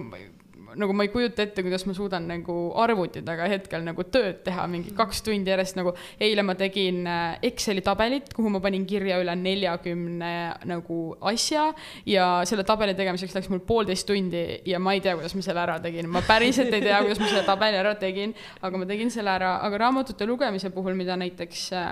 nagu 0.80 0.94
ma 0.96 1.06
ei 1.06 1.12
kujuta 1.14 1.44
ette, 1.44 1.64
kuidas 1.66 1.86
ma 1.88 1.96
suudan 1.98 2.26
nagu 2.30 2.56
arvuti 2.82 3.22
taga 3.26 3.48
hetkel 3.52 3.84
nagu 3.86 4.06
tööd 4.14 4.42
teha 4.46 4.66
mingi 4.72 4.94
kaks 4.98 5.24
tundi 5.26 5.52
järjest 5.52 5.78
nagu. 5.80 5.94
eile 6.20 6.46
ma 6.46 6.56
tegin 6.60 7.08
äh, 7.08 7.38
Exceli 7.44 7.84
tabelit, 7.86 8.34
kuhu 8.36 8.52
ma 8.54 8.62
panin 8.64 8.86
kirja 8.90 9.20
üle 9.22 9.36
neljakümne 9.40 10.34
nagu 10.70 11.00
asja 11.34 11.70
ja 12.10 12.28
selle 12.50 12.66
tabeli 12.68 12.96
tegemiseks 12.98 13.36
läks 13.38 13.50
mul 13.54 13.64
poolteist 13.68 14.08
tundi 14.08 14.44
ja 14.70 14.80
ma 14.80 14.96
ei 14.98 15.02
tea, 15.04 15.16
kuidas 15.20 15.36
ma 15.36 15.46
selle 15.46 15.64
ära 15.64 15.80
tegin, 15.84 16.10
ma 16.12 16.24
päriselt 16.28 16.74
ei 16.74 16.86
tea, 16.86 17.02
kuidas 17.04 17.22
ma 17.22 17.32
selle 17.32 17.48
tabeli 17.48 17.82
ära 17.82 17.96
tegin, 18.00 18.36
aga 18.62 18.82
ma 18.82 18.90
tegin 18.90 19.12
selle 19.14 19.34
ära, 19.34 19.58
aga 19.66 19.82
raamatute 19.86 20.28
lugemise 20.30 20.74
puhul, 20.76 20.98
mida 21.00 21.18
näiteks 21.20 21.68
äh, 21.74 21.92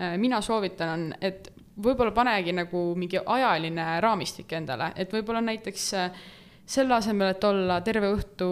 äh 0.00 0.18
mina 0.20 0.40
soovitan, 0.44 0.94
on, 0.94 1.08
et 1.20 1.52
võib-olla 1.80 2.12
panegi 2.14 2.52
nagu 2.54 2.90
mingi 2.98 3.20
ajaline 3.20 3.86
raamistik 4.04 4.52
endale, 4.58 4.92
et 5.00 5.12
võib-olla 5.12 5.42
näiteks 5.44 5.86
äh, 5.96 6.20
selle 6.66 6.94
asemel, 6.94 7.34
et 7.34 7.44
olla 7.44 7.80
terve 7.82 8.12
õhtu 8.14 8.50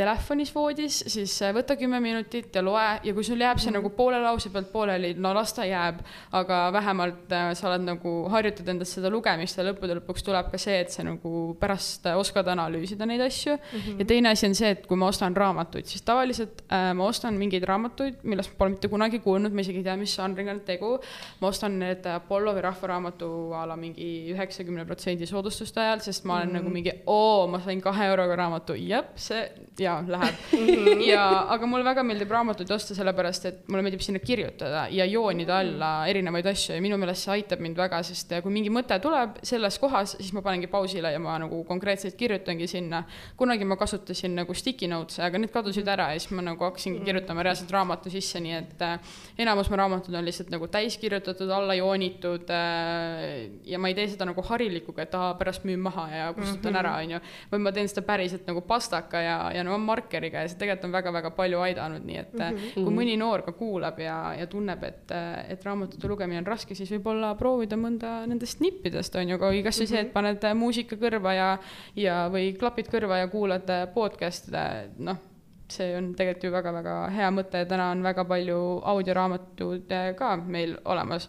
telefonis 0.00 0.50
voodis, 0.54 1.00
siis 1.12 1.34
äh, 1.44 1.52
võta 1.54 1.76
kümme 1.78 2.00
minutit 2.02 2.54
ja 2.56 2.62
loe 2.64 2.86
ja 3.04 3.14
kui 3.16 3.24
sul 3.26 3.40
jääb 3.40 3.58
see 3.58 3.70
mm 3.70 3.76
-hmm. 3.76 3.82
nagu 3.82 3.96
poole 3.96 4.20
lause 4.22 4.50
pealt 4.50 4.70
pooleli, 4.72 5.12
no 5.18 5.34
las 5.36 5.52
ta 5.52 5.66
jääb, 5.68 6.00
aga 6.32 6.60
vähemalt 6.72 7.32
äh, 7.32 7.52
sa 7.54 7.68
oled 7.68 7.84
nagu 7.84 8.12
harjutad 8.32 8.68
endast 8.68 8.96
seda 8.96 9.10
lugemist 9.10 9.58
ja 9.58 9.64
lõppude 9.66 9.98
lõpuks 9.98 10.24
tuleb 10.24 10.50
ka 10.52 10.58
see, 10.58 10.80
et 10.80 10.90
sa 10.90 11.04
nagu 11.04 11.56
pärast 11.60 12.06
äh, 12.06 12.16
oskad 12.16 12.48
analüüsida 12.48 13.06
neid 13.06 13.20
asju 13.20 13.56
mm. 13.56 13.78
-hmm. 13.78 13.98
ja 13.98 14.04
teine 14.04 14.28
asi 14.30 14.46
on 14.46 14.54
see, 14.54 14.70
et 14.70 14.86
kui 14.86 14.96
ma 14.96 15.06
ostan 15.06 15.36
raamatuid, 15.36 15.86
siis 15.86 16.02
tavaliselt 16.02 16.62
äh, 16.72 16.94
ma 16.94 17.04
ostan 17.04 17.34
mingeid 17.34 17.64
raamatuid, 17.64 18.22
millest 18.22 18.50
ma 18.50 18.56
pole 18.58 18.70
mitte 18.70 18.88
kunagi 18.88 19.18
kuulnud, 19.18 19.52
ma 19.52 19.60
isegi 19.60 19.78
ei 19.78 19.84
tea, 19.84 19.96
mis 19.96 20.16
žanriga 20.16 20.50
on 20.50 20.60
tegu. 20.60 20.98
ma 21.40 21.48
ostan 21.48 21.78
need 21.78 22.06
Apollo 22.06 22.54
või 22.56 22.62
Rahvaraamatu 22.62 23.52
a 23.54 23.66
la 23.66 23.76
mingi 23.76 24.32
üheksakümne 24.32 24.84
protsendi 24.86 25.26
soodustuste 25.26 25.80
ajal, 25.80 26.00
sest 26.00 26.24
ma 26.24 26.36
olen 26.36 26.48
mm 26.48 26.54
-hmm. 26.54 26.62
nagu 26.62 26.70
mingi, 26.70 26.92
oo, 27.06 27.46
ma 27.46 27.60
sain 27.60 27.80
kahe 27.80 28.06
euroga 28.06 28.36
raamatu, 28.36 28.74
jep, 28.74 29.12
see 29.16 29.40
ja 29.78 29.89
jaa, 29.90 30.00
läheb 30.14 31.02
ja, 31.10 31.24
aga 31.54 31.68
mulle 31.68 31.84
väga 31.86 32.04
meeldib 32.06 32.30
raamatuid 32.34 32.70
osta 32.74 32.96
sellepärast, 32.96 33.46
et 33.50 33.60
mulle 33.70 33.84
meeldib 33.86 34.02
sinna 34.04 34.22
kirjutada 34.22 34.86
ja 34.92 35.06
joonida 35.08 35.60
alla 35.60 35.90
erinevaid 36.10 36.46
asju 36.52 36.76
ja 36.76 36.82
minu 36.84 36.98
meelest 37.00 37.26
see 37.26 37.34
aitab 37.38 37.62
mind 37.64 37.78
väga, 37.80 38.02
sest 38.06 38.32
kui 38.44 38.54
mingi 38.54 38.72
mõte 38.72 38.96
tuleb 39.02 39.40
selles 39.46 39.78
kohas, 39.82 40.16
siis 40.18 40.32
ma 40.36 40.42
panengi 40.46 40.70
pausile 40.70 41.12
ja 41.14 41.20
ma 41.22 41.36
nagu 41.42 41.62
konkreetselt 41.68 42.16
kirjutangi 42.20 42.68
sinna. 42.70 43.02
kunagi 43.36 43.64
ma 43.64 43.76
kasutasin 43.80 44.34
nagu 44.36 44.54
sticky 44.54 44.88
notes'e, 44.90 45.22
aga 45.26 45.38
need 45.38 45.52
kadusid 45.54 45.88
ära 45.88 46.10
ja 46.14 46.20
siis 46.20 46.34
ma 46.36 46.44
nagu 46.44 46.64
hakkasingi 46.64 47.04
kirjutama 47.06 47.44
reaalselt 47.46 47.72
raamatu 47.74 48.12
sisse, 48.12 48.40
nii 48.42 48.56
et 48.58 48.84
äh, 48.84 49.14
enamus 49.38 49.70
mu 49.70 49.78
raamatud 49.80 50.14
on 50.14 50.26
lihtsalt 50.26 50.50
nagu 50.52 50.68
täis 50.72 50.98
kirjutatud, 51.00 51.50
alla 51.54 51.76
joonitud 51.78 52.50
äh, 52.54 53.48
ja 53.66 53.80
ma 53.80 53.90
ei 53.90 53.96
tee 53.98 54.08
seda 54.14 54.28
nagu 54.28 54.44
harilikuga, 54.50 55.06
et 55.06 55.14
aa, 55.16 55.32
pärast 55.40 55.66
müün 55.68 55.82
maha 55.82 56.08
ja 56.10 56.32
kustutan 56.36 56.72
mm 56.72 56.76
-hmm. 56.76 56.80
ära, 56.80 56.96
on 56.96 57.10
ju. 57.10 57.20
vaid 57.52 57.62
ma 57.62 57.72
teen 57.72 57.88
seda 57.88 58.02
päriselt 58.06 58.46
nagu 58.46 58.60
pastaka 58.60 59.20
ja, 59.20 59.38
ja 59.54 59.64
no 59.70 59.78
markeriga 59.84 60.44
ja 60.44 60.50
see 60.50 60.58
tegelikult 60.60 60.88
on 60.88 60.96
väga-väga 60.96 61.32
palju 61.36 61.62
aidanud, 61.66 62.04
nii 62.06 62.18
et 62.20 62.34
mm 62.34 62.58
-hmm. 62.58 62.84
kui 62.84 62.96
mõni 62.96 63.16
noor 63.20 63.44
ka 63.46 63.52
kuulab 63.56 63.98
ja, 64.02 64.34
ja 64.38 64.46
tunneb, 64.50 64.84
et, 64.84 65.14
et 65.48 65.64
raamatute 65.64 66.08
lugemine 66.08 66.42
on 66.42 66.46
raske, 66.46 66.74
siis 66.74 66.90
võib-olla 66.96 67.34
proovida 67.38 67.76
mõnda 67.76 68.26
nendest 68.26 68.60
nippidest, 68.60 69.16
on 69.16 69.28
ju, 69.28 69.38
kui 69.38 69.62
kasvõi 69.62 69.84
mm 69.84 69.86
-hmm. 69.86 69.94
see, 69.94 70.00
et 70.00 70.06
mhm. 70.06 70.12
paned 70.12 70.54
muusika 70.54 70.96
kõrva 70.96 71.34
ja, 71.34 71.50
ja, 71.96 72.28
või 72.28 72.52
klapid 72.58 72.88
kõrva 72.92 73.18
ja 73.24 73.28
kuulad 73.28 73.68
podcast'e, 73.94 74.90
noh 74.98 75.29
see 75.74 75.94
on 75.96 76.12
tegelikult 76.18 76.44
ju 76.46 76.52
väga-väga 76.54 76.94
hea 77.14 77.30
mõte, 77.34 77.64
täna 77.68 77.90
on 77.94 78.04
väga 78.04 78.24
palju 78.28 78.60
audioraamatud 78.92 79.92
ka 80.18 80.36
meil 80.46 80.76
olemas. 80.84 81.28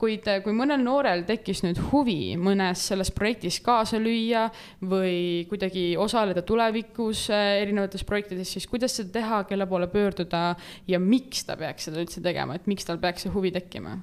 kuid 0.00 0.24
kui 0.44 0.54
mõnel 0.56 0.80
noorel 0.80 1.26
tekkis 1.28 1.60
nüüd 1.60 1.76
huvi 1.90 2.36
mõnes 2.40 2.86
selles 2.88 3.10
projektis 3.12 3.58
kaasa 3.60 3.98
lüüa 4.00 4.46
või 4.80 5.44
kuidagi 5.50 5.92
osaleda 6.00 6.40
tulevikus 6.42 7.26
eh, 7.28 7.60
erinevates 7.62 8.04
projektides, 8.08 8.48
siis 8.54 8.66
kuidas 8.66 8.96
seda 8.96 9.12
teha, 9.18 9.42
kelle 9.44 9.66
poole 9.68 9.90
pöörduda 9.92 10.56
ja 10.88 10.98
miks 10.98 11.44
ta 11.44 11.56
peaks 11.60 11.90
seda 11.90 12.00
üldse 12.00 12.24
tegema, 12.24 12.56
et 12.56 12.66
miks 12.70 12.88
tal 12.88 12.98
peaks 13.02 13.26
see 13.26 13.34
huvi 13.34 13.52
tekkima? 13.52 13.98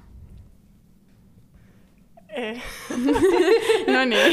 Eh. 2.38 2.62
Nonii. 3.94 4.28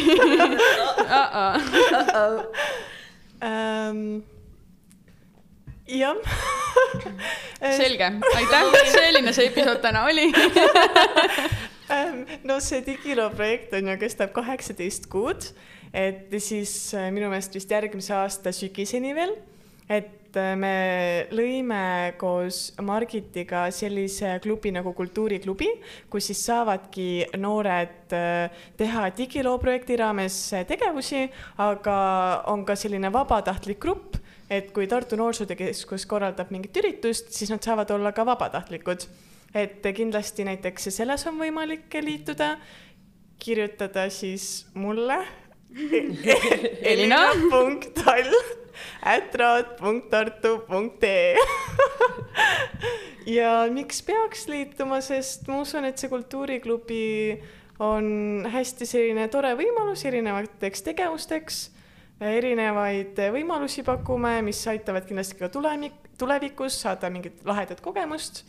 jah. 5.88 6.16
Selge, 7.78 8.10
aitäh, 8.36 8.76
selline 8.96 9.34
see 9.36 9.50
episood 9.52 9.82
täna 9.86 10.06
oli. 10.10 10.30
Ähm, 11.86 12.24
no 12.42 12.56
see 12.66 12.80
digiloo 12.82 13.28
projekt 13.38 13.76
on 13.78 13.92
ju, 13.92 13.94
kestab 14.02 14.32
kaheksateist 14.34 15.04
kuud, 15.06 15.44
et 15.94 16.32
siis 16.42 16.72
äh, 16.98 17.12
minu 17.14 17.28
meelest 17.30 17.54
vist 17.54 17.70
järgmise 17.70 18.16
aasta 18.18 18.50
sügiseni 18.50 19.12
veel, 19.14 19.36
et 19.86 20.34
äh, 20.34 20.56
me 20.58 20.72
lõime 21.30 22.16
koos 22.18 22.72
Margitiga 22.82 23.68
sellise 23.70 24.34
klubi 24.42 24.74
nagu 24.74 24.96
Kultuuriklubi, 24.98 25.70
kus 26.10 26.32
siis 26.32 26.42
saavadki 26.50 27.38
noored 27.38 28.18
äh, 28.18 28.66
teha 28.82 29.06
digiloo 29.22 29.60
projekti 29.62 30.02
raames 30.02 30.42
tegevusi, 30.66 31.28
aga 31.70 32.00
on 32.50 32.66
ka 32.66 32.74
selline 32.82 33.14
vabatahtlik 33.14 33.78
grupp 33.86 34.25
et 34.50 34.72
kui 34.72 34.88
Tartu 34.88 35.16
Noorsootöö 35.16 35.56
Keskus 35.56 36.06
korraldab 36.06 36.52
mingit 36.54 36.78
üritust, 36.78 37.32
siis 37.34 37.50
nad 37.54 37.64
saavad 37.66 37.92
olla 37.92 38.12
ka 38.12 38.26
vabatahtlikud. 38.26 39.08
et 39.56 39.82
kindlasti 39.96 40.44
näiteks 40.44 40.90
selles 40.92 41.28
on 41.28 41.38
võimalik 41.40 41.94
liituda, 42.02 42.58
kirjutada 43.40 44.10
siis 44.10 44.66
mulle 44.74 45.26
Elina. 46.92 47.18
punkt 47.50 48.08
all 48.08 48.34
at 49.02 49.36
raad.tartu.ee 49.36 51.36
ja 53.38 53.68
miks 53.72 54.02
peaks 54.04 54.48
liituma, 54.48 55.02
sest 55.02 55.48
ma 55.48 55.62
usun, 55.62 55.86
et 55.86 55.98
see 55.98 56.10
kultuuriklubi 56.12 57.42
on 57.80 58.46
hästi 58.52 58.86
selline 58.88 59.28
tore 59.32 59.56
võimalus 59.58 60.06
erinevateks 60.08 60.84
tegevusteks 60.86 61.75
erinevaid 62.24 63.18
võimalusi 63.34 63.84
pakume, 63.84 64.38
mis 64.46 64.62
aitavad 64.72 65.08
kindlasti 65.08 65.40
ka 65.40 65.50
tulemik, 65.52 65.98
tulevikus 66.20 66.78
saada 66.86 67.10
mingit 67.12 67.42
lahedat 67.48 67.82
kogemust 67.84 68.46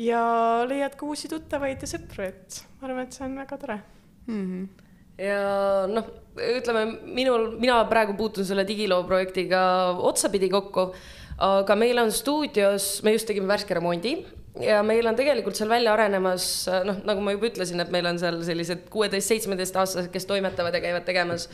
ja 0.00 0.22
leiad 0.68 0.96
ka 0.96 1.06
uusi 1.06 1.28
tuttavaid 1.28 1.82
ja 1.82 1.90
sõpru, 1.90 2.24
et 2.24 2.62
ma 2.80 2.88
arvan, 2.88 3.06
et 3.06 3.16
see 3.16 3.26
on 3.26 3.36
väga 3.36 3.58
tore 3.60 3.78
mm. 4.26 4.44
-hmm. 4.44 4.68
ja 5.20 5.40
noh, 5.92 6.08
ütleme 6.56 6.86
minul, 7.04 7.58
mina 7.60 7.82
praegu 7.90 8.16
puutun 8.16 8.48
selle 8.48 8.64
digiloo 8.68 9.02
projektiga 9.04 9.60
otsapidi 9.98 10.48
kokku, 10.48 10.94
aga 11.38 11.76
meil 11.76 11.98
on 11.98 12.12
stuudios, 12.12 13.02
me 13.02 13.12
just 13.12 13.26
tegime 13.26 13.46
värske 13.46 13.74
remondi 13.74 14.24
ja 14.60 14.82
meil 14.82 15.06
on 15.06 15.16
tegelikult 15.16 15.56
seal 15.56 15.68
välja 15.68 15.92
arenemas, 15.92 16.66
noh, 16.84 17.04
nagu 17.04 17.20
ma 17.20 17.36
juba 17.36 17.50
ütlesin, 17.52 17.80
et 17.80 17.92
meil 17.92 18.06
on 18.06 18.18
seal 18.18 18.40
sellised 18.42 18.88
kuueteist-seitsmeteistaastased, 18.88 20.10
kes 20.12 20.26
toimetavad 20.26 20.74
ja 20.74 20.80
käivad 20.80 21.04
tegemas 21.04 21.48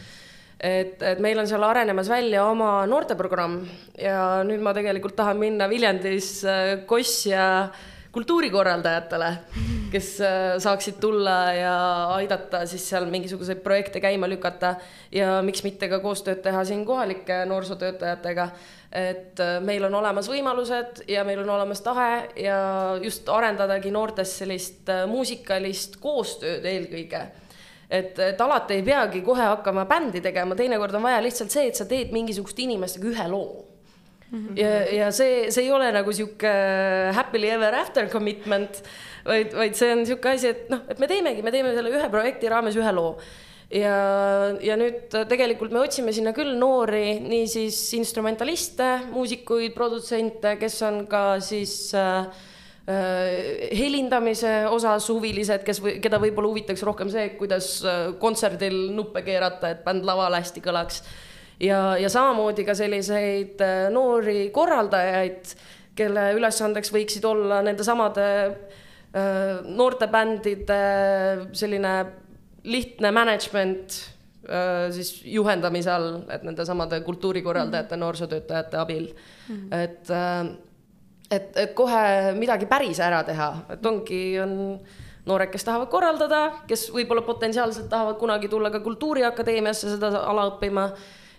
et, 0.61 1.03
et 1.03 1.21
meil 1.23 1.39
on 1.39 1.47
seal 1.47 1.63
arenemas 1.63 2.09
välja 2.11 2.43
oma 2.51 2.83
noorteprogramm 2.91 3.61
ja 3.99 4.43
nüüd 4.47 4.63
ma 4.65 4.75
tegelikult 4.75 5.17
tahan 5.19 5.39
minna 5.39 5.69
Viljandis 5.71 6.33
äh, 6.47 6.73
Kosja 6.87 7.69
kultuurikorraldajatele, 8.13 9.29
kes 9.93 10.09
äh, 10.25 10.57
saaksid 10.59 10.99
tulla 10.99 11.37
ja 11.55 11.75
aidata 12.17 12.65
siis 12.67 12.89
seal 12.91 13.07
mingisuguseid 13.13 13.61
projekte 13.63 14.03
käima 14.03 14.27
lükata 14.31 14.75
ja 15.15 15.39
miks 15.47 15.63
mitte 15.63 15.91
ka 15.93 16.01
koostööd 16.03 16.43
teha 16.43 16.65
siin 16.67 16.83
kohalike 16.89 17.45
noorsootöötajatega. 17.47 18.49
et 18.91 19.41
äh, 19.41 19.59
meil 19.63 19.85
on 19.85 19.95
olemas 19.95 20.27
võimalused 20.33 21.05
ja 21.09 21.23
meil 21.25 21.45
on 21.45 21.51
olemas 21.55 21.85
tahe 21.87 22.29
ja 22.43 22.61
just 23.03 23.29
arendadagi 23.29 23.95
noortes 23.95 24.39
sellist 24.41 24.91
muusikalist 25.07 26.01
koostööd 26.03 26.67
eelkõige 26.67 27.29
et, 27.91 28.19
et 28.19 28.41
alati 28.45 28.79
ei 28.79 28.85
peagi 28.87 29.23
kohe 29.27 29.49
hakkama 29.55 29.87
bändi 29.89 30.23
tegema, 30.25 30.57
teinekord 30.59 30.95
on 30.99 31.07
vaja 31.09 31.23
lihtsalt 31.25 31.55
see, 31.55 31.69
et 31.71 31.79
sa 31.79 31.89
teed 31.89 32.13
mingisuguste 32.15 32.65
inimestega 32.65 33.11
ühe 33.13 33.27
loo. 33.33 33.65
-hmm. 34.31 34.59
ja, 34.61 34.71
ja 34.93 35.11
see, 35.13 35.51
see 35.51 35.65
ei 35.65 35.73
ole 35.73 35.91
nagu 35.93 36.13
sihuke 36.13 36.53
happily 37.17 37.49
ever 37.49 37.75
after 37.75 38.09
commitment, 38.09 38.83
vaid, 39.25 39.53
vaid 39.57 39.75
see 39.75 39.93
on 39.93 40.07
sihuke 40.07 40.35
asi, 40.37 40.49
et 40.55 40.71
noh, 40.71 40.85
et 40.89 40.99
me 40.99 41.09
teemegi, 41.11 41.43
me 41.43 41.51
teeme 41.55 41.75
selle 41.75 41.93
ühe 41.93 42.11
projekti 42.11 42.49
raames 42.49 42.77
ühe 42.77 42.93
loo 42.93 43.17
ja, 43.73 43.97
ja 44.65 44.77
nüüd 44.81 45.13
tegelikult 45.29 45.73
me 45.73 45.81
otsime 45.85 46.13
sinna 46.17 46.33
küll 46.37 46.55
noori, 46.61 47.19
niisiis 47.21 47.81
instrumentaliste, 47.99 49.11
muusikuid, 49.13 49.75
produtsente, 49.77 50.57
kes 50.61 50.83
on 50.89 51.03
ka 51.11 51.25
siis 51.45 51.75
Äh, 51.97 52.27
helindamise 52.89 54.51
osas 54.73 55.09
huvilised, 55.13 55.65
kes 55.67 55.81
või, 55.85 55.97
keda 56.01 56.21
võib-olla 56.23 56.49
huvitaks 56.49 56.83
rohkem 56.89 57.11
see, 57.13 57.35
kuidas 57.37 57.73
äh, 57.85 58.15
kontserdil 58.21 58.79
nuppe 58.97 59.21
keerata, 59.27 59.75
et 59.75 59.83
bänd 59.85 60.07
laval 60.09 60.37
hästi 60.39 60.63
kõlaks. 60.65 61.03
ja, 61.61 61.99
ja 62.01 62.09
samamoodi 62.09 62.65
ka 62.65 62.75
selliseid 62.79 63.61
äh, 63.61 63.89
noori 63.93 64.49
korraldajaid, 64.55 65.53
kelle 65.99 66.31
ülesandeks 66.39 66.93
võiksid 66.95 67.25
olla 67.27 67.63
nendesamade 67.67 68.29
noortebändide 69.65 70.77
selline 71.57 71.93
lihtne 72.69 73.11
management 73.11 73.97
siis 74.95 75.09
juhendamise 75.27 75.91
all, 75.91 76.21
et 76.31 76.45
nendesamade 76.47 77.01
kultuurikorraldajate 77.07 77.89
mm, 77.89 77.99
-hmm. 77.99 78.05
noorsootöötajate 78.05 78.79
abil 78.79 79.09
mm. 79.09 79.57
-hmm. 79.57 79.75
et 79.75 80.13
et, 81.31 81.53
et 81.57 81.75
kohe 81.77 82.33
midagi 82.39 82.69
päris 82.69 83.01
ära 83.05 83.21
teha, 83.27 83.51
et 83.75 83.87
ongi, 83.87 84.23
on 84.43 84.55
noored, 85.29 85.53
kes 85.53 85.67
tahavad 85.67 85.91
korraldada, 85.93 86.43
kes 86.69 86.89
võib-olla 86.95 87.25
potentsiaalselt 87.27 87.91
tahavad 87.93 88.19
kunagi 88.21 88.49
tulla 88.49 88.73
ka 88.73 88.81
Kultuuriakadeemiasse 88.85 89.95
seda 89.95 90.13
ala 90.25 90.49
õppima 90.55 90.89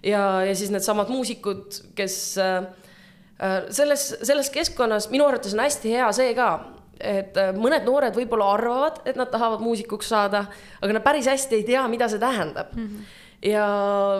ja, 0.05 0.23
ja 0.45 0.57
siis 0.57 0.69
needsamad 0.73 1.09
muusikud, 1.09 1.79
kes 1.97 2.17
äh, 2.43 2.67
selles, 3.73 4.11
selles 4.21 4.51
keskkonnas 4.53 5.09
minu 5.13 5.25
arvates 5.27 5.55
on 5.57 5.63
hästi 5.65 5.95
hea 5.95 6.11
see 6.15 6.35
ka, 6.37 6.51
et 6.99 7.39
äh, 7.39 7.49
mõned 7.57 7.87
noored 7.87 8.17
võib-olla 8.17 8.51
arvavad, 8.57 9.01
et 9.09 9.17
nad 9.17 9.31
tahavad 9.33 9.63
muusikuks 9.65 10.11
saada, 10.13 10.45
aga 10.83 10.99
nad 10.99 11.05
päris 11.05 11.31
hästi 11.31 11.57
ei 11.57 11.65
tea, 11.71 11.87
mida 11.89 12.11
see 12.11 12.21
tähendab 12.21 12.75
mm. 12.75 12.85
-hmm. 12.85 13.49
ja 13.49 13.65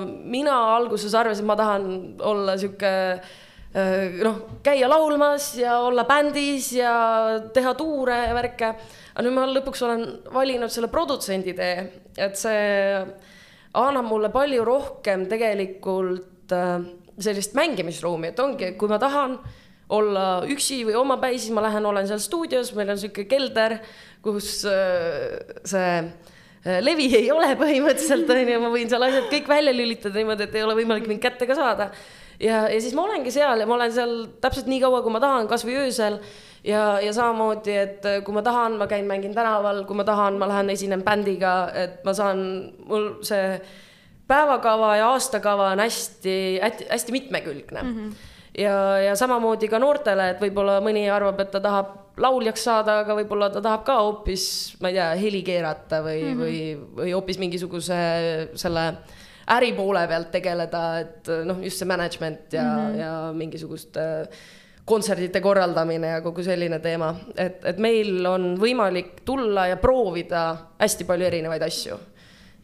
mina 0.08 0.58
alguses 0.80 1.14
arvasin, 1.14 1.46
et 1.46 1.52
ma 1.54 1.60
tahan 1.60 1.86
olla 2.26 2.58
sihuke 2.58 2.90
Äh, 2.90 3.48
noh, 3.74 4.38
käia 4.66 4.88
laulmas 4.90 5.52
ja 5.60 5.76
olla 5.86 6.06
bändis 6.10 6.72
ja 6.74 6.94
teha 7.54 7.74
tuure 7.78 8.16
ja 8.28 8.34
värke. 8.34 8.72
aga 9.14 9.26
nüüd 9.26 9.36
ma 9.36 9.46
lõpuks 9.46 9.84
olen 9.86 10.06
valinud 10.34 10.74
selle 10.74 10.90
produtsendi 10.90 11.54
tee, 11.54 11.84
et 12.18 12.38
see 12.40 13.04
annab 13.78 14.08
mulle 14.10 14.32
palju 14.34 14.66
rohkem 14.66 15.28
tegelikult 15.30 16.56
äh, 16.56 16.80
sellist 17.20 17.54
mängimisruumi, 17.54 18.32
et 18.32 18.40
ongi, 18.42 18.74
kui 18.80 18.90
ma 18.90 18.98
tahan 19.02 19.38
olla 19.94 20.26
üksi 20.50 20.84
või 20.88 20.96
omapäi, 20.98 21.38
siis 21.38 21.54
ma 21.54 21.62
lähen, 21.66 21.86
olen 21.86 22.08
seal 22.10 22.22
stuudios, 22.22 22.74
meil 22.78 22.90
on 22.94 22.98
sihuke 23.02 23.28
kelder, 23.30 23.80
kus 24.26 24.64
äh, 24.70 25.38
see 25.68 26.82
levi 26.84 27.06
ei 27.16 27.30
ole 27.32 27.54
põhimõtteliselt, 27.58 28.30
on 28.34 28.50
ju, 28.54 28.62
ma 28.62 28.72
võin 28.74 28.90
seal 28.90 29.06
asjad 29.06 29.30
kõik 29.32 29.48
välja 29.50 29.74
lülitada 29.74 30.18
niimoodi, 30.18 30.50
et 30.50 30.58
ei 30.58 30.66
ole 30.66 30.76
võimalik 30.82 31.06
mind 31.10 31.22
kätte 31.24 31.48
ka 31.50 31.56
saada 31.58 31.92
ja, 32.40 32.68
ja 32.72 32.82
siis 32.82 32.96
ma 32.96 33.06
olengi 33.08 33.32
seal 33.34 33.60
ja 33.60 33.68
ma 33.68 33.76
olen 33.76 33.94
seal 33.94 34.16
täpselt 34.42 34.70
nii 34.72 34.80
kaua, 34.84 35.02
kui 35.04 35.14
ma 35.14 35.22
tahan, 35.24 35.50
kasvõi 35.52 35.76
öösel 35.84 36.20
ja, 36.64 36.84
ja 37.04 37.14
samamoodi, 37.16 37.76
et 37.76 38.10
kui 38.26 38.36
ma 38.36 38.44
tahan, 38.46 38.80
ma 38.80 38.88
käin, 38.92 39.08
mängin 39.10 39.36
tänaval, 39.36 39.84
kui 39.90 40.00
ma 40.00 40.08
tahan, 40.08 40.40
ma 40.40 40.50
lähen 40.52 40.72
esinen 40.74 41.04
bändiga, 41.06 41.54
et 41.76 42.02
ma 42.08 42.16
saan, 42.16 42.42
mul 42.88 43.12
see 43.28 43.60
päevakava 44.30 44.96
ja 45.00 45.14
aastakava 45.16 45.72
on 45.74 45.82
hästi, 45.82 46.36
hästi, 46.62 46.90
hästi 46.92 47.16
mitmekülgne 47.16 47.84
mm. 47.84 47.96
-hmm. 47.96 48.28
ja, 48.62 48.76
ja 49.10 49.16
samamoodi 49.16 49.68
ka 49.68 49.80
noortele, 49.80 50.30
et 50.30 50.44
võib-olla 50.44 50.80
mõni 50.86 51.08
arvab, 51.12 51.40
et 51.40 51.52
ta 51.52 51.60
tahab 51.60 51.96
lauljaks 52.20 52.64
saada, 52.64 53.00
aga 53.04 53.16
võib-olla 53.16 53.50
ta 53.50 53.62
tahab 53.62 53.86
ka 53.88 53.96
hoopis, 54.02 54.76
ma 54.82 54.92
ei 54.92 55.00
tea, 55.00 55.10
heli 55.16 55.42
keerata 55.44 56.04
või 56.04 56.22
mm, 56.22 56.30
-hmm. 56.30 56.44
või, 56.44 56.60
või 57.02 57.16
hoopis 57.16 57.40
mingisuguse 57.40 57.98
selle 58.56 58.86
äri 58.90 59.19
poole 59.76 60.06
pealt 60.08 60.32
tegeleda, 60.32 60.84
et 61.00 61.30
noh, 61.46 61.60
just 61.64 61.82
see 61.82 61.88
management 61.90 62.54
ja 62.54 62.64
mm, 62.64 62.88
-hmm. 62.88 63.00
ja 63.00 63.34
mingisugust 63.34 63.98
äh, 63.98 64.28
kontserdite 64.86 65.42
korraldamine 65.42 66.08
ja 66.08 66.22
kogu 66.22 66.44
selline 66.44 66.80
teema, 66.80 67.16
et, 67.38 67.66
et 67.66 67.78
meil 67.78 68.26
on 68.26 68.56
võimalik 68.58 69.22
tulla 69.26 69.68
ja 69.68 69.78
proovida 69.78 70.58
hästi 70.80 71.06
palju 71.06 71.26
erinevaid 71.26 71.62
asju 71.62 72.00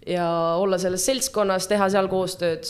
ja 0.08 0.56
olla 0.58 0.78
selles 0.78 1.06
seltskonnas, 1.06 1.68
teha 1.68 1.90
seal 1.90 2.08
koostööd. 2.08 2.66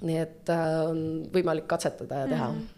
nii 0.00 0.18
et 0.18 0.50
äh, 0.50 0.66
on 0.86 0.98
võimalik 1.32 1.66
katsetada 1.66 2.24
ja 2.24 2.26
teha 2.28 2.48
mm. 2.48 2.58
-hmm 2.58 2.77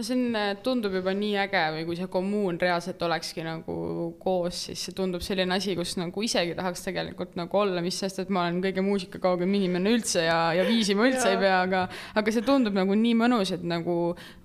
no 0.00 0.04
see 0.06 0.16
on, 0.16 0.34
äh, 0.34 0.54
tundub 0.64 0.94
juba 0.96 1.12
nii 1.16 1.34
äge 1.42 1.62
või 1.74 1.84
kui 1.88 1.96
see 1.98 2.08
kommuun 2.10 2.58
reaalselt 2.60 3.02
olekski 3.04 3.44
nagu 3.44 3.74
koos, 4.20 4.64
siis 4.68 4.84
see 4.86 4.96
tundub 4.96 5.22
selline 5.24 5.52
asi, 5.56 5.74
kus 5.76 5.92
nagu 6.00 6.24
isegi 6.24 6.54
tahaks 6.56 6.84
tegelikult 6.86 7.36
nagu 7.38 7.60
olla, 7.60 7.82
mis 7.84 7.98
sest, 8.00 8.22
et 8.22 8.32
ma 8.32 8.46
olen 8.46 8.62
kõige 8.64 8.84
muusikakaugem 8.84 9.52
inimene 9.58 9.92
üldse 9.92 10.24
ja, 10.24 10.38
ja 10.56 10.64
viisi 10.68 10.96
ma 10.96 11.08
üldse 11.10 11.34
ei 11.34 11.40
pea, 11.40 11.58
aga, 11.66 11.82
aga 12.16 12.34
see 12.34 12.46
tundub 12.46 12.76
nagu 12.76 12.96
nii 12.96 13.16
mõnus, 13.20 13.52
et 13.56 13.66
nagu 13.66 13.96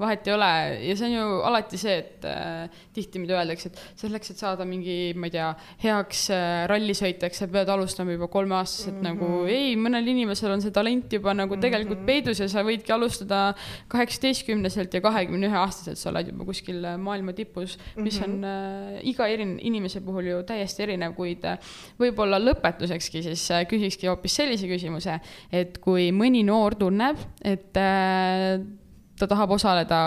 vahet 0.01 0.27
ei 0.27 0.35
ole 0.35 0.51
ja 0.89 0.97
see 0.99 1.07
on 1.11 1.15
ju 1.15 1.39
alati 1.51 1.79
see, 1.79 1.95
et 2.03 2.27
äh, 2.29 2.81
tihti 2.97 3.23
mida 3.23 3.39
öeldakse, 3.39 3.71
et 3.71 4.03
selleks, 4.03 4.33
et 4.33 4.43
saada 4.43 4.67
mingi, 4.67 5.13
ma 5.15 5.29
ei 5.29 5.35
tea, 5.37 5.47
heaks 5.85 6.25
äh, 6.35 6.65
rallisõitjaks, 6.71 7.43
sa 7.45 7.49
pead 7.51 7.71
alustama 7.71 8.17
juba 8.17 8.27
kolmeaastaselt 8.33 8.99
mm 8.99 9.07
-hmm. 9.07 9.23
nagu 9.23 9.47
ei, 9.47 9.79
mõnel 9.79 10.11
inimesel 10.15 10.51
on 10.57 10.65
see 10.65 10.75
talent 10.75 11.13
juba 11.15 11.33
nagu 11.37 11.55
tegelikult 11.55 12.01
mm 12.01 12.03
-hmm. 12.03 12.23
peidus 12.25 12.43
ja 12.43 12.51
sa 12.51 12.65
võidki 12.65 12.91
alustada 12.91 13.41
kaheksateistkümneselt 13.87 14.93
ja 14.93 15.01
kahekümne 15.01 15.44
üheaastaselt 15.47 15.99
sa 15.99 16.11
oled 16.11 16.31
juba 16.31 16.47
kuskil 16.47 16.83
äh, 16.85 16.97
maailma 17.01 17.35
tipus, 17.37 17.77
mis 17.95 18.19
mm 18.19 18.23
-hmm. 18.23 18.29
on 18.29 18.43
äh, 18.43 19.01
iga 19.11 19.27
erin-, 19.31 19.59
inimese 19.61 20.01
puhul 20.01 20.31
ju 20.31 20.43
täiesti 20.43 20.83
erinev, 20.83 21.15
kuid 21.17 21.45
äh, 21.45 21.59
võib-olla 21.99 22.39
lõpetusekski 22.41 23.23
siis 23.23 23.49
äh, 23.51 23.65
küsikski 23.67 24.07
hoopis 24.07 24.35
sellise 24.35 24.67
küsimuse, 24.67 25.19
et 25.51 25.77
kui 25.77 26.11
mõni 26.11 26.43
noor 26.45 26.75
tunneb, 26.75 27.17
et 27.43 27.77
äh, 27.77 28.59
ta 29.15 29.27
tahab 29.27 29.51
osaleda 29.55 29.99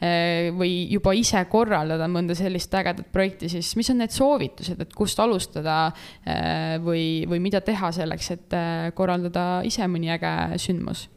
äh, 0.00 0.50
või 0.56 0.88
juba 0.90 1.12
ise 1.12 1.44
korraldada 1.52 2.08
mõnda 2.08 2.34
sellist 2.34 2.74
ägedat 2.74 3.12
projekti, 3.12 3.48
siis 3.52 3.74
mis 3.76 3.90
on 3.90 3.98
need 3.98 4.10
soovitused, 4.14 4.80
et 4.80 4.94
kust 4.94 5.20
alustada 5.20 5.92
äh, 6.24 6.78
või, 6.80 7.24
või 7.28 7.40
mida 7.40 7.60
teha 7.60 7.92
selleks, 7.92 8.30
et 8.30 8.60
korraldada 8.94 9.62
ise 9.68 9.88
mõni 9.88 10.12
äge 10.12 10.58
sündmus? 10.58 11.08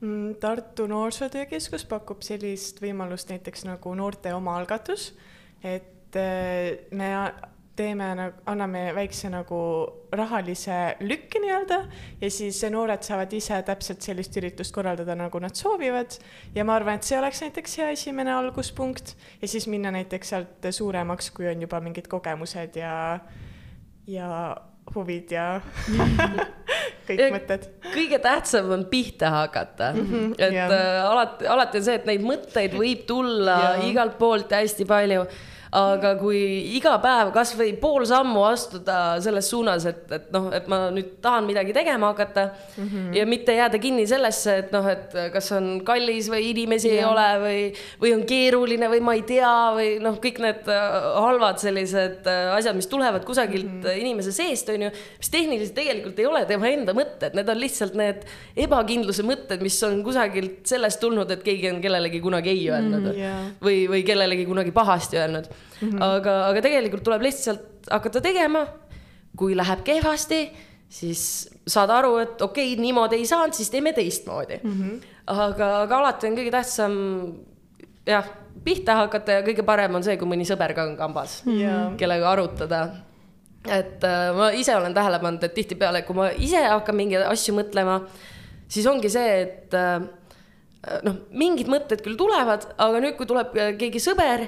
Mm, 0.00 0.34
Tartu 0.40 0.86
Noorsootöö 0.86 1.44
Keskus 1.46 1.84
pakub 1.84 2.22
sellist 2.24 2.80
võimalust 2.80 3.28
näiteks 3.28 3.66
nagu 3.68 3.92
noorte 3.94 4.32
omaalgatus, 4.32 5.10
et 5.60 6.16
äh, 6.16 6.78
me 6.96 7.10
teeme 7.76 8.06
nagu, 8.16 8.40
anname 8.48 8.82
väikse 8.96 9.30
nagu 9.32 9.58
rahalise 10.16 10.78
lükke 11.04 11.40
nii-öelda 11.42 11.78
ja 12.20 12.30
siis 12.32 12.62
noored 12.72 13.04
saavad 13.06 13.32
ise 13.36 13.60
täpselt 13.66 14.04
sellist 14.04 14.36
üritust 14.40 14.74
korraldada, 14.74 15.14
nagu 15.16 15.40
nad 15.40 15.56
soovivad. 15.56 16.16
ja 16.54 16.64
ma 16.64 16.78
arvan, 16.78 16.96
et 16.98 17.08
see 17.08 17.18
oleks 17.18 17.44
näiteks 17.44 17.78
hea 17.80 17.90
esimene 17.96 18.34
alguspunkt 18.34 19.14
ja 19.42 19.48
siis 19.48 19.68
minna 19.68 19.92
näiteks 19.94 20.32
sealt 20.34 20.70
suuremaks, 20.80 21.30
kui 21.36 21.48
on 21.48 21.62
juba 21.62 21.80
mingid 21.80 22.08
kogemused 22.08 22.76
ja, 22.80 23.20
ja 24.06 24.56
huvid 24.94 25.32
ja 25.32 25.60
kõik 27.10 27.22
ja 27.22 27.30
mõtted. 27.34 27.68
kõige 27.90 28.20
tähtsam 28.22 28.72
on 28.76 28.84
pihta 28.90 29.30
hakata 29.34 29.92
mm, 29.94 30.10
-hmm, 30.10 30.34
et 30.38 30.56
yeah. 30.56 30.74
äh, 30.74 31.04
alati, 31.10 31.46
alati 31.46 31.80
on 31.80 31.86
see, 31.88 32.00
et 32.00 32.10
neid 32.10 32.26
mõtteid 32.26 32.76
võib 32.78 33.06
tulla 33.08 33.58
yeah. 33.60 33.88
igalt 33.90 34.18
poolt 34.20 34.52
hästi 34.56 34.88
palju 34.88 35.26
aga 35.70 36.16
kui 36.18 36.38
iga 36.74 36.96
päev 37.02 37.28
kasvõi 37.34 37.70
pool 37.78 38.02
sammu 38.08 38.42
astuda 38.48 39.20
selles 39.22 39.46
suunas, 39.52 39.84
et, 39.86 40.02
et 40.16 40.30
noh, 40.34 40.48
et 40.54 40.66
ma 40.70 40.80
nüüd 40.90 41.12
tahan 41.22 41.46
midagi 41.46 41.74
tegema 41.76 42.10
hakata 42.10 42.48
mm 42.50 42.88
-hmm. 42.88 43.12
ja 43.14 43.26
mitte 43.26 43.54
jääda 43.54 43.78
kinni 43.78 44.06
sellesse, 44.06 44.56
et 44.64 44.72
noh, 44.72 44.86
et 44.90 45.14
kas 45.32 45.52
on 45.52 45.80
kallis 45.86 46.30
või 46.30 46.50
inimesi 46.50 46.88
ja. 46.88 46.94
ei 46.94 47.04
ole 47.04 47.28
või, 47.44 47.60
või 48.02 48.14
on 48.16 48.24
keeruline 48.26 48.88
või 48.90 49.00
ma 49.00 49.14
ei 49.14 49.22
tea 49.22 49.54
või 49.76 50.00
noh, 50.02 50.18
kõik 50.18 50.42
need 50.42 50.66
äh, 50.66 50.98
halvad 51.22 51.62
sellised 51.62 52.26
äh, 52.26 52.50
asjad, 52.56 52.74
mis 52.74 52.90
tulevad 52.90 53.24
kusagilt 53.24 53.70
mm 53.70 53.82
-hmm. 53.82 54.00
inimese 54.00 54.32
seest, 54.32 54.68
on 54.68 54.82
ju, 54.82 54.90
mis 55.18 55.30
tehniliselt 55.30 55.74
tegelikult 55.74 56.18
ei 56.18 56.26
ole 56.26 56.44
tema 56.46 56.66
enda 56.66 56.92
mõtted, 56.92 57.34
need 57.34 57.48
on 57.48 57.60
lihtsalt 57.60 57.94
need 57.94 58.26
ebakindluse 58.56 59.22
mõtted, 59.22 59.62
mis 59.62 59.82
on 59.82 60.02
kusagilt 60.02 60.66
sellest 60.66 61.00
tulnud, 61.00 61.30
et 61.30 61.42
keegi 61.42 61.70
on 61.70 61.80
kellelegi 61.80 62.20
kunagi 62.20 62.50
ei 62.50 62.70
öelnud 62.70 63.00
mm 63.00 63.18
yeah. 63.20 63.50
või, 63.62 63.88
või 63.88 64.02
kellelegi 64.02 64.44
kunagi 64.46 64.72
pahasti 64.72 65.18
öelnud 65.18 65.46
mm. 65.80 65.88
-hmm. 65.88 66.02
aga, 66.02 66.36
aga 66.48 66.62
tegelikult 66.62 67.04
tuleb 67.04 67.22
lihtsalt 67.22 67.90
hakata 67.90 68.20
tegema. 68.20 68.66
kui 69.36 69.54
läheb 69.56 69.84
kehvasti, 69.86 70.50
siis 70.88 71.48
saad 71.66 71.90
aru, 71.90 72.16
et 72.18 72.42
okei 72.42 72.72
okay,, 72.72 72.82
niimoodi 72.82 73.16
ei 73.16 73.26
saanud, 73.26 73.54
siis 73.54 73.70
teeme 73.70 73.92
teistmoodi 73.92 74.58
mm. 74.62 74.70
-hmm. 74.70 74.96
aga, 75.26 75.68
aga 75.82 75.98
alati 75.98 76.26
on 76.26 76.36
kõige 76.36 76.50
tähtsam 76.50 76.96
jah, 78.06 78.26
pihta 78.64 78.94
hakata 78.94 79.32
ja 79.32 79.42
kõige 79.46 79.62
parem 79.62 79.94
on 79.94 80.02
see, 80.04 80.16
kui 80.16 80.28
mõni 80.28 80.44
sõber 80.44 80.74
ka 80.74 80.82
on 80.82 80.96
kambas 80.96 81.44
mm, 81.44 81.52
-hmm. 81.52 81.96
kellega 81.96 82.30
arutada 82.30 82.88
et 83.68 84.04
äh, 84.04 84.30
ma 84.36 84.50
ise 84.56 84.74
olen 84.76 84.94
tähele 84.94 85.18
pannud, 85.20 85.44
et 85.44 85.54
tihtipeale, 85.54 86.02
kui 86.06 86.16
ma 86.16 86.30
ise 86.32 86.62
hakkan 86.64 86.96
mingeid 86.96 87.26
asju 87.28 87.54
mõtlema, 87.58 88.00
siis 88.70 88.88
ongi 88.88 89.10
see, 89.12 89.34
et 89.42 89.76
äh, 89.76 90.00
noh, 91.04 91.20
mingid 91.36 91.68
mõtted 91.68 92.00
küll 92.04 92.16
tulevad, 92.20 92.70
aga 92.80 93.02
nüüd, 93.04 93.16
kui 93.18 93.28
tuleb 93.28 93.52
keegi 93.80 94.00
sõber 94.02 94.46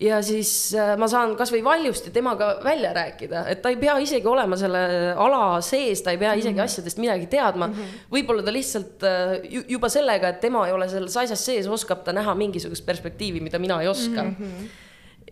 ja 0.00 0.20
siis 0.22 0.50
äh, 0.78 0.92
ma 0.98 1.08
saan 1.10 1.34
kasvõi 1.38 1.60
valjusti 1.64 2.12
temaga 2.14 2.52
välja 2.64 2.92
rääkida, 2.94 3.44
et 3.50 3.62
ta 3.62 3.72
ei 3.72 3.78
pea 3.80 3.96
isegi 4.02 4.26
olema 4.30 4.56
selle 4.56 4.82
ala 5.18 5.60
sees, 5.64 6.02
ta 6.02 6.14
ei 6.14 6.20
pea 6.20 6.34
isegi 6.38 6.54
mm 6.54 6.60
-hmm. 6.60 6.64
asjadest 6.64 6.98
midagi 7.02 7.26
teadma 7.26 7.66
mm 7.66 7.74
-hmm.. 7.74 8.04
võib-olla 8.14 8.44
ta 8.44 8.52
lihtsalt 8.52 9.02
äh, 9.02 9.64
juba 9.68 9.88
sellega, 9.88 10.28
et 10.28 10.40
tema 10.40 10.66
ei 10.66 10.72
ole 10.72 10.88
selles 10.88 11.16
asjas 11.16 11.44
sees, 11.44 11.66
oskab 11.66 12.04
ta 12.04 12.12
näha 12.12 12.34
mingisugust 12.34 12.86
perspektiivi, 12.86 13.40
mida 13.40 13.58
mina 13.58 13.82
ei 13.82 13.88
oska 13.88 14.22
mm. 14.22 14.36
-hmm 14.40 14.68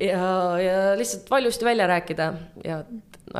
ja, 0.00 0.60
ja 0.60 0.96
lihtsalt 0.98 1.30
valjusti 1.30 1.64
välja 1.64 1.86
rääkida 1.86 2.32
ja 2.64 2.84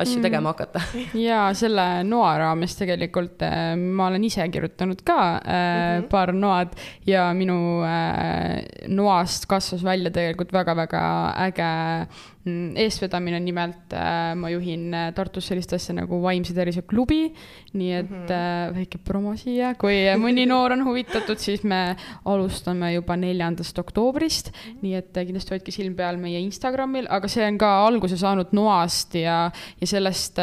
asju 0.03 0.21
tegema 0.21 0.53
hakata. 0.53 0.81
ja 1.27 1.47
selle 1.57 1.87
noa 2.07 2.35
raames 2.41 2.77
tegelikult 2.79 3.43
äh, 3.45 3.73
ma 3.77 4.07
olen 4.11 4.23
ise 4.27 4.47
kirjutanud 4.53 5.03
ka 5.03 5.19
äh, 5.35 5.41
mm 5.41 6.01
-hmm. 6.03 6.09
paar 6.09 6.33
noad 6.33 6.75
ja 7.07 7.33
minu 7.33 7.83
äh, 7.83 8.63
noast 8.87 9.45
kasvas 9.45 9.83
välja 9.83 10.11
tegelikult 10.11 10.53
väga-väga 10.53 11.03
äge 11.47 11.73
Mm, 12.07 12.36
eestvedamine, 12.79 13.39
nimelt 13.43 13.93
äh, 13.95 14.33
ma 14.37 14.49
juhin 14.51 14.93
äh, 14.93 15.09
Tartus 15.15 15.49
sellist 15.49 15.73
asja 15.75 15.95
nagu 15.97 16.19
Vaimse 16.23 16.55
Tervise 16.55 16.83
klubi, 16.87 17.27
nii 17.73 17.91
et 17.93 18.09
mm 18.09 18.25
-hmm. 18.27 18.75
väike 18.77 18.99
promo 19.03 19.35
siia, 19.37 19.73
kui 19.75 20.05
mõni 20.17 20.47
noor 20.47 20.73
on 20.73 20.83
huvitatud, 20.85 21.37
siis 21.37 21.63
me 21.63 21.95
alustame 22.25 22.93
juba 22.93 23.15
neljandast 23.15 23.79
oktoobrist. 23.79 24.51
Mm, 24.51 24.77
nii 24.81 24.95
et 24.95 25.11
kindlasti 25.13 25.53
hoidke 25.55 25.71
silm 25.71 25.95
peal 25.95 26.17
meie 26.17 26.39
Instagramil, 26.39 27.07
aga 27.09 27.27
see 27.27 27.45
on 27.47 27.57
ka 27.57 27.85
alguse 27.85 28.17
saanud 28.17 28.51
noast 28.51 29.15
ja, 29.15 29.51
ja 29.81 29.87
sellest 29.87 30.39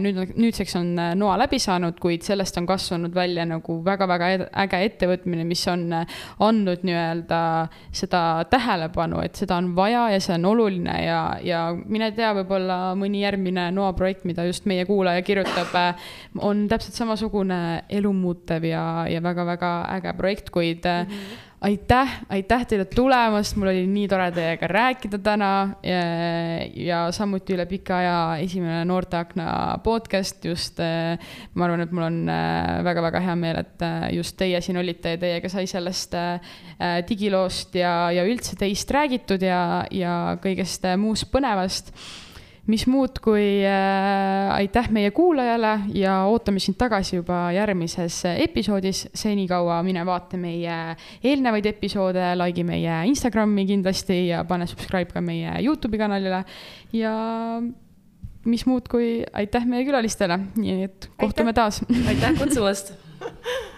nüüd, 0.00 0.34
nüüdseks 0.36 0.76
on 0.76 0.94
noa 1.14 1.36
läbi 1.38 1.58
saanud, 1.58 1.98
kuid 2.00 2.22
sellest 2.22 2.56
on 2.58 2.66
kasvanud 2.66 3.14
välja 3.14 3.44
nagu 3.44 3.82
väga-väga 3.84 4.48
äge 4.52 4.82
ettevõtmine, 4.84 5.44
mis 5.44 5.66
on 5.68 5.92
andnud 6.38 6.84
nii-öelda 6.86 7.68
seda 7.92 8.44
tähelepanu, 8.50 9.20
et 9.24 9.34
seda 9.38 9.56
on 9.56 9.74
vaja 9.76 10.06
ja 10.14 10.20
see 10.22 10.34
on 10.36 10.44
oluline 10.44 10.96
ja 11.04 11.20
ja 11.46 11.62
mine 11.86 12.10
tea, 12.16 12.32
võib-olla 12.40 12.94
mõni 12.98 13.22
järgmine 13.22 13.70
Noa 13.74 13.92
projekt, 13.96 14.26
mida 14.28 14.44
just 14.46 14.66
meie 14.66 14.86
kuulaja 14.88 15.22
kirjutab, 15.26 15.74
on 16.42 16.66
täpselt 16.70 16.98
samasugune 16.98 17.60
elumuutev 17.88 18.66
ja, 18.66 18.84
ja 19.10 19.22
väga-väga 19.22 19.72
äge 19.96 20.16
projekt, 20.18 20.50
kuid 20.54 20.84
mm 20.84 21.10
-hmm 21.10 21.44
aitäh, 21.60 22.10
aitäh 22.28 22.66
teile 22.68 22.84
tulemast, 22.84 23.56
mul 23.56 23.70
oli 23.70 23.84
nii 23.88 24.08
tore 24.10 24.26
teiega 24.34 24.68
rääkida 24.70 25.18
täna 25.24 25.50
ja, 25.84 26.00
ja 26.76 26.98
samuti 27.16 27.56
üle 27.56 27.64
pika 27.70 27.96
aja 28.02 28.18
esimene 28.44 28.84
Noorteakna 28.88 29.78
podcast 29.84 30.44
just. 30.44 30.80
ma 31.54 31.64
arvan, 31.64 31.86
et 31.86 31.94
mul 31.96 32.06
on 32.06 32.20
väga-väga 32.84 33.22
hea 33.24 33.38
meel, 33.40 33.62
et 33.64 33.86
just 34.16 34.36
teie 34.36 34.60
siin 34.60 34.80
olite 34.82 35.16
ja 35.16 35.22
teiega 35.22 35.50
sai 35.52 35.66
sellest 35.70 36.14
digiloost 37.08 37.74
ja, 37.80 37.96
ja 38.12 38.26
üldse 38.28 38.58
teist 38.60 38.90
räägitud 38.92 39.42
ja, 39.42 39.84
ja 39.90 40.36
kõigest 40.42 40.84
muust 41.00 41.30
põnevast 41.32 41.94
mis 42.66 42.86
muud, 42.90 43.20
kui 43.22 43.62
äh, 43.62 44.50
aitäh 44.56 44.88
meie 44.94 45.12
kuulajale 45.14 45.72
ja 45.94 46.18
ootame 46.30 46.60
sind 46.62 46.78
tagasi 46.80 47.20
juba 47.20 47.46
järgmises 47.54 48.22
episoodis. 48.32 49.06
senikaua 49.14 49.82
mine 49.86 50.02
vaata 50.06 50.38
meie 50.40 50.96
eelnevaid 51.22 51.66
episoode, 51.70 52.32
like'i 52.42 52.66
meie 52.66 53.00
Instagrami 53.10 53.66
kindlasti 53.68 54.26
ja 54.32 54.44
pane 54.44 54.66
subscribe 54.66 55.14
ka 55.14 55.22
meie 55.22 55.58
Youtube'i 55.62 56.00
kanalile 56.00 56.42
ja 56.92 57.14
mis 58.46 58.66
muud, 58.66 58.90
kui 58.90 59.22
aitäh 59.34 59.66
meie 59.66 59.86
külalistele, 59.86 60.38
nii 60.56 60.82
et 60.86 61.10
kohtume 61.18 61.50
Aitäh. 61.54 61.62
taas 61.62 61.82
aitäh 62.08 62.38
kutsumast 62.38 62.94